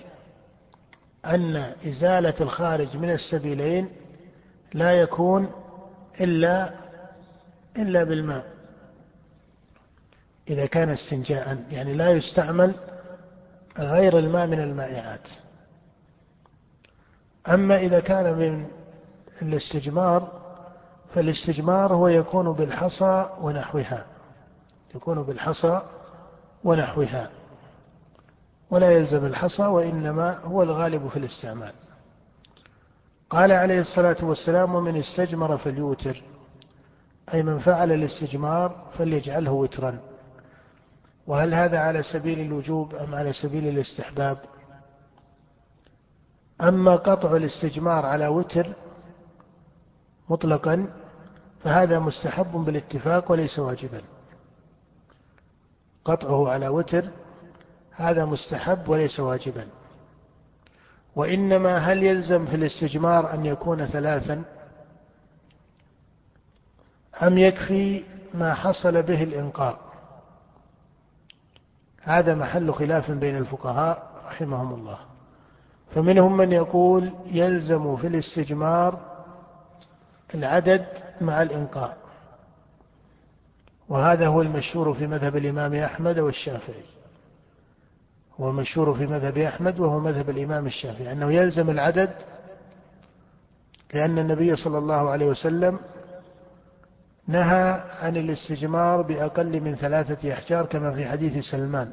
[1.24, 3.88] أن إزالة الخارج من السبيلين
[4.74, 5.50] لا يكون
[6.20, 6.74] إلا
[7.76, 8.46] إلا بالماء
[10.48, 12.74] إذا كان استنجاء يعني لا يستعمل
[13.78, 15.28] غير الماء من المائعات.
[17.48, 18.66] أما إذا كان من
[19.42, 20.45] الاستجمار
[21.16, 24.06] فالاستجمار هو يكون بالحصى ونحوها
[24.94, 25.82] يكون بالحصى
[26.64, 27.30] ونحوها.
[28.70, 31.72] ولا يلزم الحصى وإنما هو الغالب في الاستعمال.
[33.30, 36.22] قال عليه الصلاة والسلام ومن استجمر فليوتر.
[37.34, 39.98] أي من فعل الاستجمار فليجعله وترا.
[41.26, 44.38] وهل هذا على سبيل الوجوب أم على سبيل الاستحباب؟
[46.60, 48.66] أما قطع الاستجمار على وتر
[50.28, 51.05] مطلقا
[51.66, 54.02] فهذا مستحب بالاتفاق وليس واجبا.
[56.04, 57.08] قطعه على وتر
[57.92, 59.66] هذا مستحب وليس واجبا.
[61.16, 64.42] وإنما هل يلزم في الاستجمار أن يكون ثلاثا؟
[67.22, 68.04] أم يكفي
[68.34, 69.78] ما حصل به الإنقاء؟
[72.02, 74.98] هذا محل خلاف بين الفقهاء رحمهم الله.
[75.94, 79.00] فمنهم من يقول يلزم في الاستجمار
[80.34, 81.96] العدد مع الإنقاء
[83.88, 86.84] وهذا هو المشهور في مذهب الإمام أحمد والشافعي.
[88.40, 91.12] هو مشهور في مذهب أحمد وهو مذهب الإمام الشافعي.
[91.12, 92.14] أنه يلزم العدد
[93.94, 95.78] لأن النبي صلى الله عليه وسلم
[97.28, 101.90] نهى عن الاستجمار بأقل من ثلاثة أحجار كما في حديث سلمان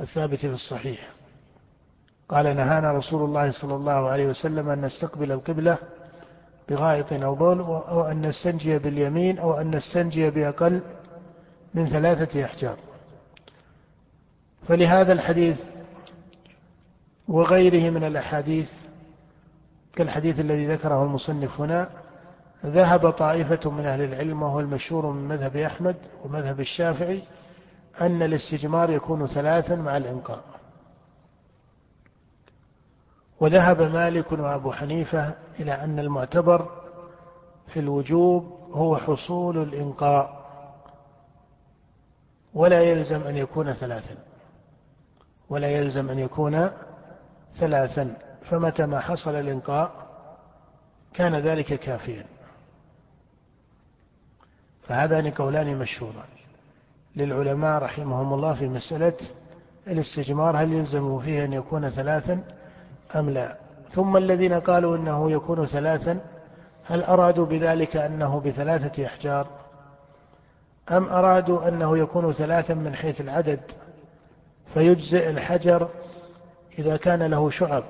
[0.00, 1.10] الثابت في الصحيح.
[2.28, 5.78] قال نهانا رسول الله صلى الله عليه وسلم أن نستقبل القبلة
[6.68, 10.80] بغائط أو بول أو أن نستنجي باليمين أو أن نستنجي بأقل
[11.74, 12.76] من ثلاثة أحجار
[14.68, 15.60] فلهذا الحديث
[17.28, 18.68] وغيره من الأحاديث
[19.96, 21.88] كالحديث الذي ذكره المصنف هنا
[22.66, 27.22] ذهب طائفة من أهل العلم وهو المشهور من مذهب أحمد ومذهب الشافعي
[28.00, 30.51] أن الاستجمار يكون ثلاثا مع الإنقاء
[33.42, 36.70] وذهب مالك وأبو حنيفة إلى أن المعتبر
[37.68, 40.42] في الوجوب هو حصول الإنقاء
[42.54, 44.16] ولا يلزم أن يكون ثلاثا
[45.50, 46.70] ولا يلزم أن يكون
[47.58, 48.16] ثلاثا
[48.50, 49.92] فمتى ما حصل الإنقاء
[51.14, 52.26] كان ذلك كافيا.
[54.86, 56.28] فهذان قولان مشهوران
[57.16, 59.16] للعلماء رحمهم الله في مسألة
[59.86, 62.61] الاستجمار هل يلزم فيه أن يكون ثلاثا؟
[63.14, 63.56] أم لا؟
[63.90, 66.20] ثم الذين قالوا إنه يكون ثلاثا
[66.84, 69.46] هل أرادوا بذلك أنه بثلاثة أحجار؟
[70.90, 73.60] أم أرادوا أنه يكون ثلاثا من حيث العدد؟
[74.74, 75.88] فيجزئ الحجر
[76.78, 77.84] إذا كان له شعب.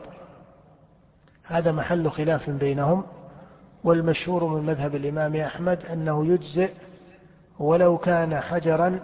[1.44, 3.04] هذا محل خلاف بينهم
[3.84, 6.70] والمشهور من مذهب الإمام أحمد أنه يجزئ
[7.58, 9.00] ولو كان حجرا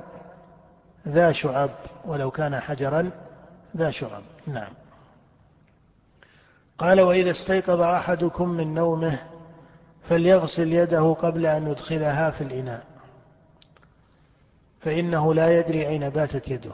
[1.09, 1.71] ذا شعب
[2.05, 3.11] ولو كان حجرا
[3.77, 4.23] ذا شعب.
[4.47, 4.73] نعم.
[6.79, 9.19] قال وإذا استيقظ أحدكم من نومه
[10.09, 12.87] فليغسل يده قبل أن يدخلها في الإناء
[14.81, 16.73] فإنه لا يدري أين باتت يده.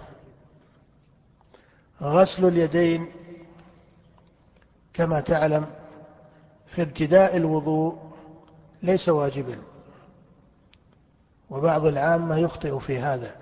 [2.02, 3.06] غسل اليدين
[4.94, 5.66] كما تعلم
[6.74, 7.98] في ابتداء الوضوء
[8.82, 9.58] ليس واجبا
[11.50, 13.36] وبعض العامة يخطئ في هذا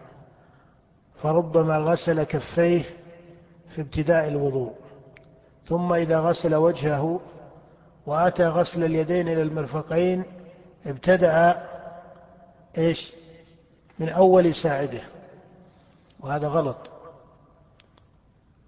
[1.22, 2.84] فربما غسل كفيه
[3.74, 4.81] في ابتداء الوضوء.
[5.66, 7.20] ثم إذا غسل وجهه
[8.06, 10.24] وأتى غسل اليدين إلى المرفقين
[10.86, 11.62] ابتدأ
[12.78, 13.12] إيش؟
[13.98, 15.02] من أول ساعده.
[16.20, 16.76] وهذا غلط.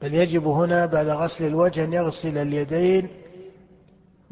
[0.03, 3.09] بل يجب هنا بعد غسل الوجه أن يغسل اليدين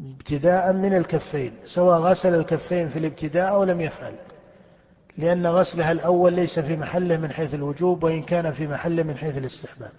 [0.01, 4.13] ابتداء من الكفين سواء غسل الكفين في الابتداء أو لم يفعل.
[5.17, 9.37] لأن غسلها الأول ليس في محله من حيث الوجوب وإن كان في محله من حيث
[9.37, 9.91] الاستحباب.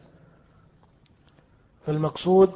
[1.87, 2.51] فالمقصود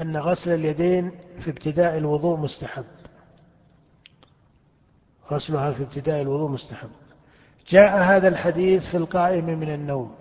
[0.00, 1.10] أن غسل اليدين
[1.40, 2.84] في ابتداء الوضوء مستحب.
[5.30, 6.90] غسلها في ابتداء الوضوء مستحب.
[7.68, 10.14] جاء هذا الحديث في القائم من النوم.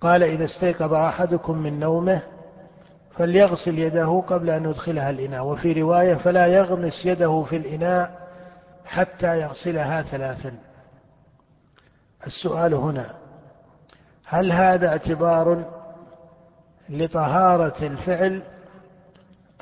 [0.00, 2.22] قال إذا استيقظ أحدكم من نومه
[3.16, 5.46] فليغسل يده قبل أن يدخلها الإناء.
[5.46, 8.28] وفي رواية فلا يغمس يده في الإناء
[8.84, 10.58] حتى يغسلها ثلاثا.
[12.26, 13.14] السؤال هنا
[14.24, 15.77] هل هذا اعتبار
[16.88, 18.42] لطهارة الفعل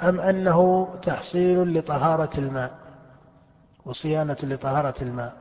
[0.03, 2.75] أم أنه تحصيل لطهارة الماء
[3.85, 5.35] وصيانة لطهارة الماء؟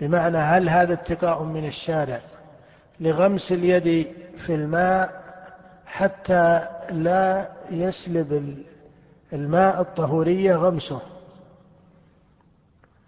[0.00, 2.20] بمعنى هل هذا اتقاء من الشارع
[3.00, 4.06] لغمس اليد
[4.46, 5.10] في الماء
[5.86, 8.58] حتى لا يسلب
[9.32, 11.00] الماء الطهورية غمسه؟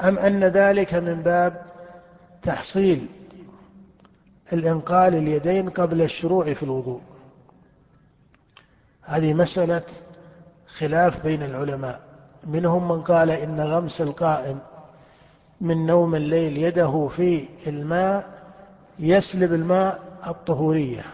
[0.01, 1.63] أم أن ذلك من باب
[2.43, 3.07] تحصيل
[4.53, 7.01] الإنقال اليدين قبل الشروع في الوضوء؟
[9.03, 9.83] هذه مسألة
[10.79, 12.01] خلاف بين العلماء.
[12.45, 14.59] منهم من قال إن غمس القائم
[15.61, 18.43] من نوم الليل يده في الماء
[18.99, 21.05] يسلب الماء الطهورية.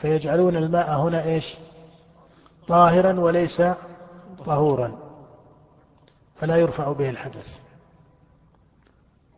[0.00, 1.56] فيجعلون الماء هنا إيش؟
[2.68, 3.62] طاهرا وليس
[4.46, 4.98] طهورا.
[6.40, 7.46] فلا يرفع به الحدث.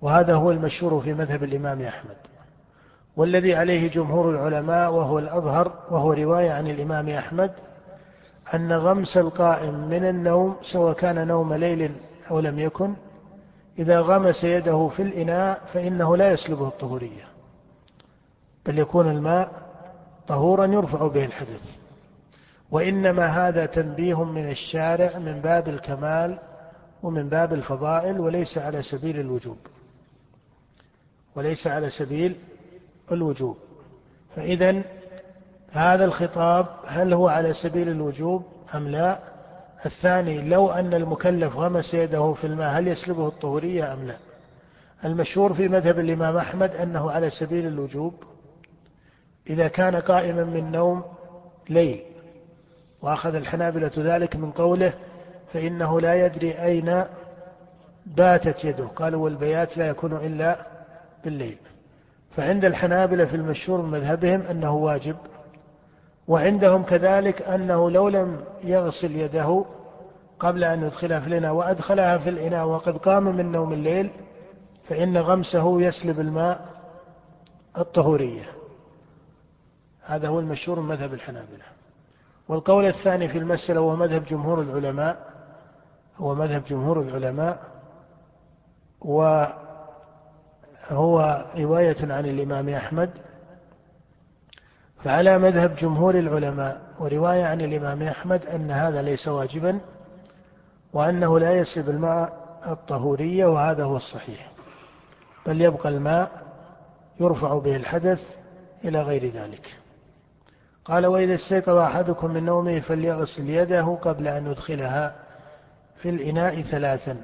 [0.02, 2.16] وهذا هو المشهور في مذهب الإمام أحمد.
[3.20, 7.52] والذي عليه جمهور العلماء وهو الأظهر وهو رواية عن الإمام أحمد
[8.54, 11.92] أن غمس القائم من النوم سواء كان نوم ليل
[12.30, 12.94] أو لم يكن
[13.78, 17.24] إذا غمس يده في الإناء فإنه لا يسلبه الطهورية
[18.66, 19.50] بل يكون الماء
[20.26, 21.62] طهورا يرفع به الحدث.
[22.70, 26.38] وإنما هذا تنبيه من الشارع من باب الكمال
[27.02, 29.58] ومن باب الفضائل وليس على سبيل الوجوب
[31.36, 32.36] وليس على سبيل
[33.12, 33.56] الوجوب.
[34.36, 34.82] فإذا
[35.72, 38.44] هذا الخطاب هل هو على سبيل الوجوب
[38.74, 39.18] أم لا؟
[39.86, 44.16] الثاني لو أن المكلف غمس يده في الماء هل يسلبه الطهورية أم لا؟
[45.04, 48.14] المشهور في مذهب الإمام أحمد أنه على سبيل الوجوب.
[49.50, 51.04] إذا كان قائما من نوم
[51.68, 52.00] ليل
[53.02, 54.94] وأخذ الحنابلة ذلك من قوله
[55.52, 57.04] فإنه لا يدري أين
[58.06, 58.86] باتت يده.
[58.86, 60.66] قالوا والبيات لا يكون إلا
[61.24, 61.58] بالليل.
[62.40, 65.16] فعند الحنابلة في المشهور من مذهبهم أنه واجب
[66.28, 69.64] وعندهم كذلك أنه لو لم يغسل يده
[70.38, 74.10] قبل أن يدخلها في الإناء وأدخلها في الإناء وقد قام من نوم الليل
[74.88, 76.66] فإن غمسه يسلب الماء
[77.78, 78.44] الطهورية.
[80.04, 81.64] هذا هو المشهور من مذهب الحنابلة.
[82.48, 85.26] والقول الثاني في المسألة وهو مذهب جمهور العلماء
[86.16, 87.60] هو مذهب جمهور العلماء
[90.90, 93.10] وهو رواية عن الإمام أحمد
[95.04, 99.80] فعلى مذهب جمهور العلماء ورواية عن الإمام أحمد أن هذا ليس واجبا
[100.92, 102.32] وأنه لا يسلب الماء
[102.66, 104.50] الطهورية وهذا هو الصحيح.
[105.46, 106.30] بل يبقى الماء
[107.20, 108.20] يرفع به الحدث
[108.84, 109.76] إلى غير ذلك.
[110.84, 115.14] قال وإذا استيقظ أحدكم من نومه فليغسل يده قبل أن يدخلها
[116.02, 117.16] في الإناء ثلاثا.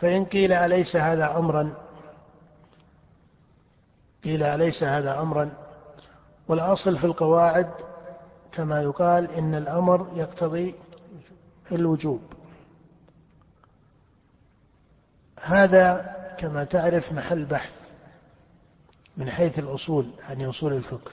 [0.00, 1.72] فإن قيل أليس هذا أمرا؟
[4.24, 5.50] قيل أليس هذا أمرا.
[6.48, 7.70] والأصل في القواعد
[8.52, 10.74] كما يقال إن الأمر يقتضي
[11.72, 12.20] الوجوب.
[15.40, 17.72] هذا كما تعرف محل بحث
[19.16, 21.10] من حيث الأصول يعني أصول الفقه.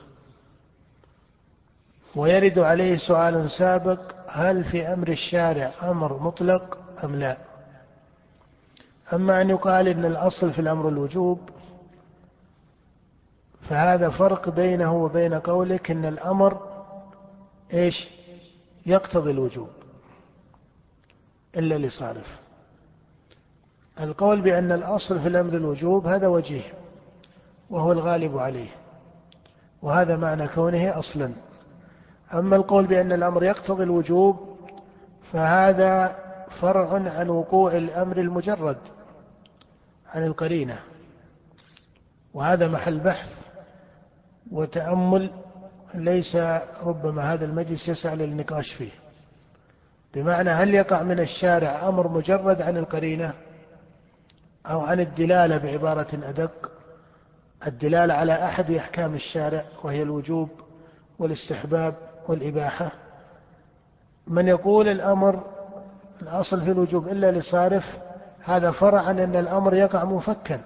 [2.16, 7.38] ويرد عليه سؤال سابق هل في أمر الشارع أمر مطلق أم لا؟
[9.14, 11.50] أما أن يقال إن الأصل في الأمر الوجوب
[13.70, 16.62] فهذا فرق بينه وبين قولك إن الأمر
[17.74, 18.10] إيش؟
[18.86, 19.70] يقتضي الوجوب.
[21.58, 22.40] إلا لصارف
[24.00, 26.74] القول بأن الأصل في الأمر الوجوب هذا وجيه
[27.70, 28.70] وهو الغالب عليه
[29.82, 31.34] وهذا معنى كونه أصلا.
[32.34, 34.58] أما القول بأن الأمر يقتضي الوجوب
[35.32, 36.16] فهذا
[36.62, 38.78] فرع عن وقوع الأمر المجرد
[40.08, 40.80] عن القرينة.
[42.34, 43.37] وهذا محل بحث.
[44.52, 45.32] وتأمل
[45.96, 46.36] ليس
[46.84, 48.92] ربما هذا المجلس يسعى للنقاش فيه.
[50.14, 53.34] بمعنى هل يقع من الشارع أمر مجرد عن القرينة
[54.66, 56.72] أو عن الدلالة بعبارة أدق؟
[57.68, 60.50] الدلالة على أحد أحكام الشارع وهي الوجوب
[61.20, 61.96] والاستحباب
[62.28, 62.92] والإباحة.
[64.28, 65.44] من يقول الأمر
[66.22, 67.84] الأصل في الوجوب إلا لصارف
[68.44, 70.62] هذا فرع عن أن الأمر يقع مفكا.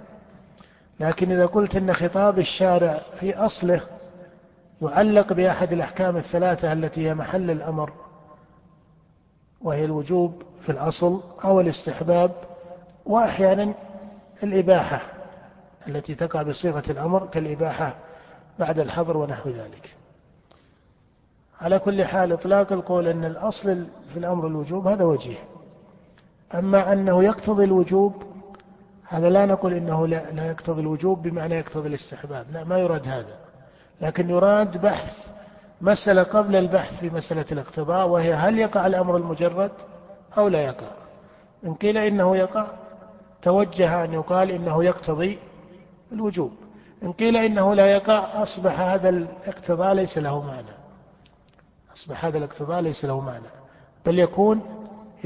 [1.01, 3.81] لكن إذا قلت أن خطاب الشارع في أصله
[4.81, 7.93] يعلق بأحد الأحكام الثلاثة التي هي محل الأمر
[9.61, 12.31] وهي الوجوب في الأصل أو الاستحباب
[13.05, 13.73] وأحيانا
[14.43, 15.01] الإباحة
[15.87, 17.95] التي تقع بصيغة الأمر كالإباحة
[18.59, 19.95] بعد الحظر ونحو ذلك.
[21.61, 25.37] على كل حال إطلاق القول أن الأصل في الأمر الوجوب هذا وجيه.
[26.53, 28.30] أما أنه يقتضي الوجوب
[29.11, 32.45] هذا لا نقول إنه لا, لا يقتضي الوجوب بمعنى يقتضي الاستحباب.
[32.51, 33.35] لا ما يراد هذا.
[34.01, 35.13] لكن يراد بحث
[35.81, 39.71] مسألة قبل البحث في مسألة الاقتضاء وهي هل يقع الأمر المجرد
[40.37, 40.87] أو لا يقع.
[41.65, 42.67] إن قيل إنه يقع
[43.41, 45.39] توجه أن يقال إنه يقتضي
[46.11, 46.51] الوجوب.
[47.03, 50.75] إن قيل إنه لا يقع أصبح هذا الاقتضاء ليس له معنى.
[51.95, 53.47] أصبح هذا الاقتضاء ليس له معنى.
[54.05, 54.61] بل يكون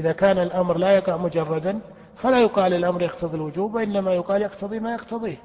[0.00, 1.80] إذا كان الأمر لا يقع مجردا
[2.16, 5.36] فلا يقال الأمر يقتضي الوجوب وإنما يقال يقتضي ما يقتضيه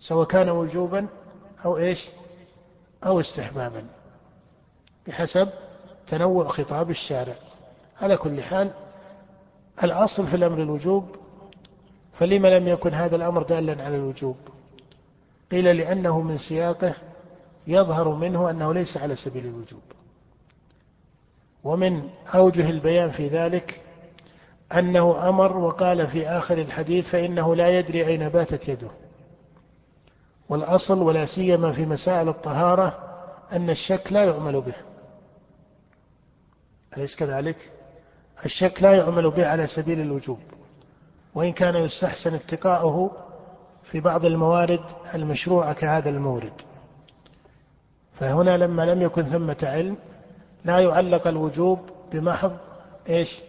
[0.00, 1.06] سواء كان وجوبا
[1.64, 2.08] أو إيش؟
[3.06, 3.84] أو استحبابا
[5.06, 5.48] بحسب
[6.08, 7.34] تنوع خطاب الشارع.
[8.00, 8.70] على كل حال
[9.84, 11.16] الأصل في الأمر الوجوب
[12.18, 14.36] فلما لم يكن هذا الأمر دالا على الوجوب.
[15.50, 16.94] قيل لأنه من سياقه
[17.66, 19.82] يظهر منه أنه ليس على سبيل الوجوب.
[21.64, 23.80] ومن أوجه البيان في ذلك
[24.72, 28.90] أنه أمر وقال في آخر الحديث فإنه لا يدري أين باتت يده
[30.48, 32.98] والأصل ولا سيما في مسائل الطهارة
[33.52, 34.74] أن الشك لا يعمل به
[36.96, 37.56] أليس كذلك؟
[38.44, 40.38] الشك لا يعمل به على سبيل الوجوب
[41.34, 43.10] وإن كان يستحسن اتقاؤه
[43.90, 44.80] في بعض الموارد
[45.14, 46.52] المشروعة كهذا المورد
[48.18, 49.96] فهنا لما لم يكن ثمة علم
[50.64, 51.78] لا يعلق الوجوب
[52.12, 52.56] بمحض
[53.08, 53.40] إيش؟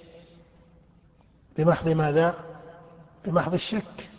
[1.59, 2.35] بمحض ماذا؟
[3.25, 4.09] بمحض الشك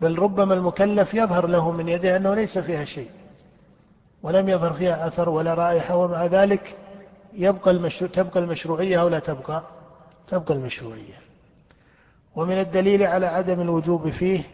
[0.00, 3.10] بل ربما المكلف يظهر له من يده أنه ليس فيها شيء
[4.22, 6.76] ولم يظهر فيها أثر ولا رائحة ومع ذلك
[7.32, 9.62] يبقى المشروع تبقى المشروعية أو لا تبقى؟
[10.28, 11.14] تبقى المشروعية.
[12.36, 14.44] ومن الدليل على عدم الوجوب فيه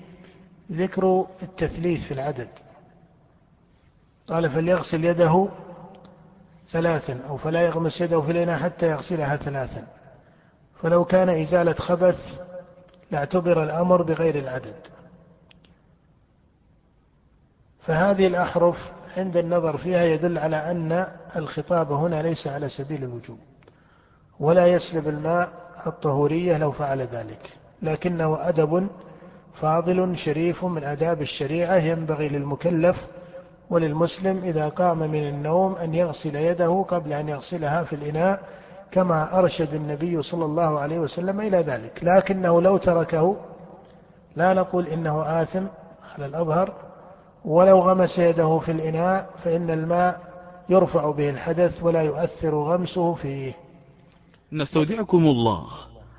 [0.72, 2.49] ذكر التثليث في العدد.
[4.28, 5.49] قال فليغسل يده
[6.70, 9.87] ثلاثا أو فلا يغمس يده في الإناء حتى يغسلها ثلاثا
[10.83, 12.18] فلو كان إزالة خبث
[13.11, 14.76] لاعتبر الأمر بغير العدد.
[17.81, 18.76] فهذه الأحرف
[19.16, 21.07] عند النظر فيها يدل على أن
[21.37, 23.39] الخطاب هنا ليس على سبيل الوجوب
[24.41, 25.53] ولا يسلب الماء
[25.87, 27.51] الطهورية لو فعل ذلك
[27.83, 28.89] لكنه أدب
[29.55, 32.97] فاضل شريف من آداب الشريعة ينبغي للمكلف
[33.70, 38.43] وللمسلم إذا قام من النوم أن يغسل يده قبل أن يغسلها في الإناء
[38.93, 42.01] كما أرشد النبي صلى الله عليه وسلم إلى ذلك.
[42.03, 43.36] لكنه لو تركه
[44.36, 45.66] لا نقول إنه آثم
[46.14, 46.72] على الأظهر
[47.45, 50.20] ولو غمس يده في الإناء فإن الماء
[50.68, 53.55] يرفع به الحدث ولا يؤثر غمسه فيه.
[54.53, 55.66] نستودعكم الله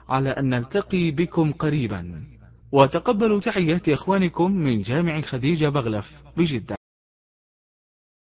[0.09, 2.23] على أن نلتقي بكم قريبا.
[2.71, 6.80] وتقبلوا تحيات إخوانكم من جامع خديجة بغلف بجدة.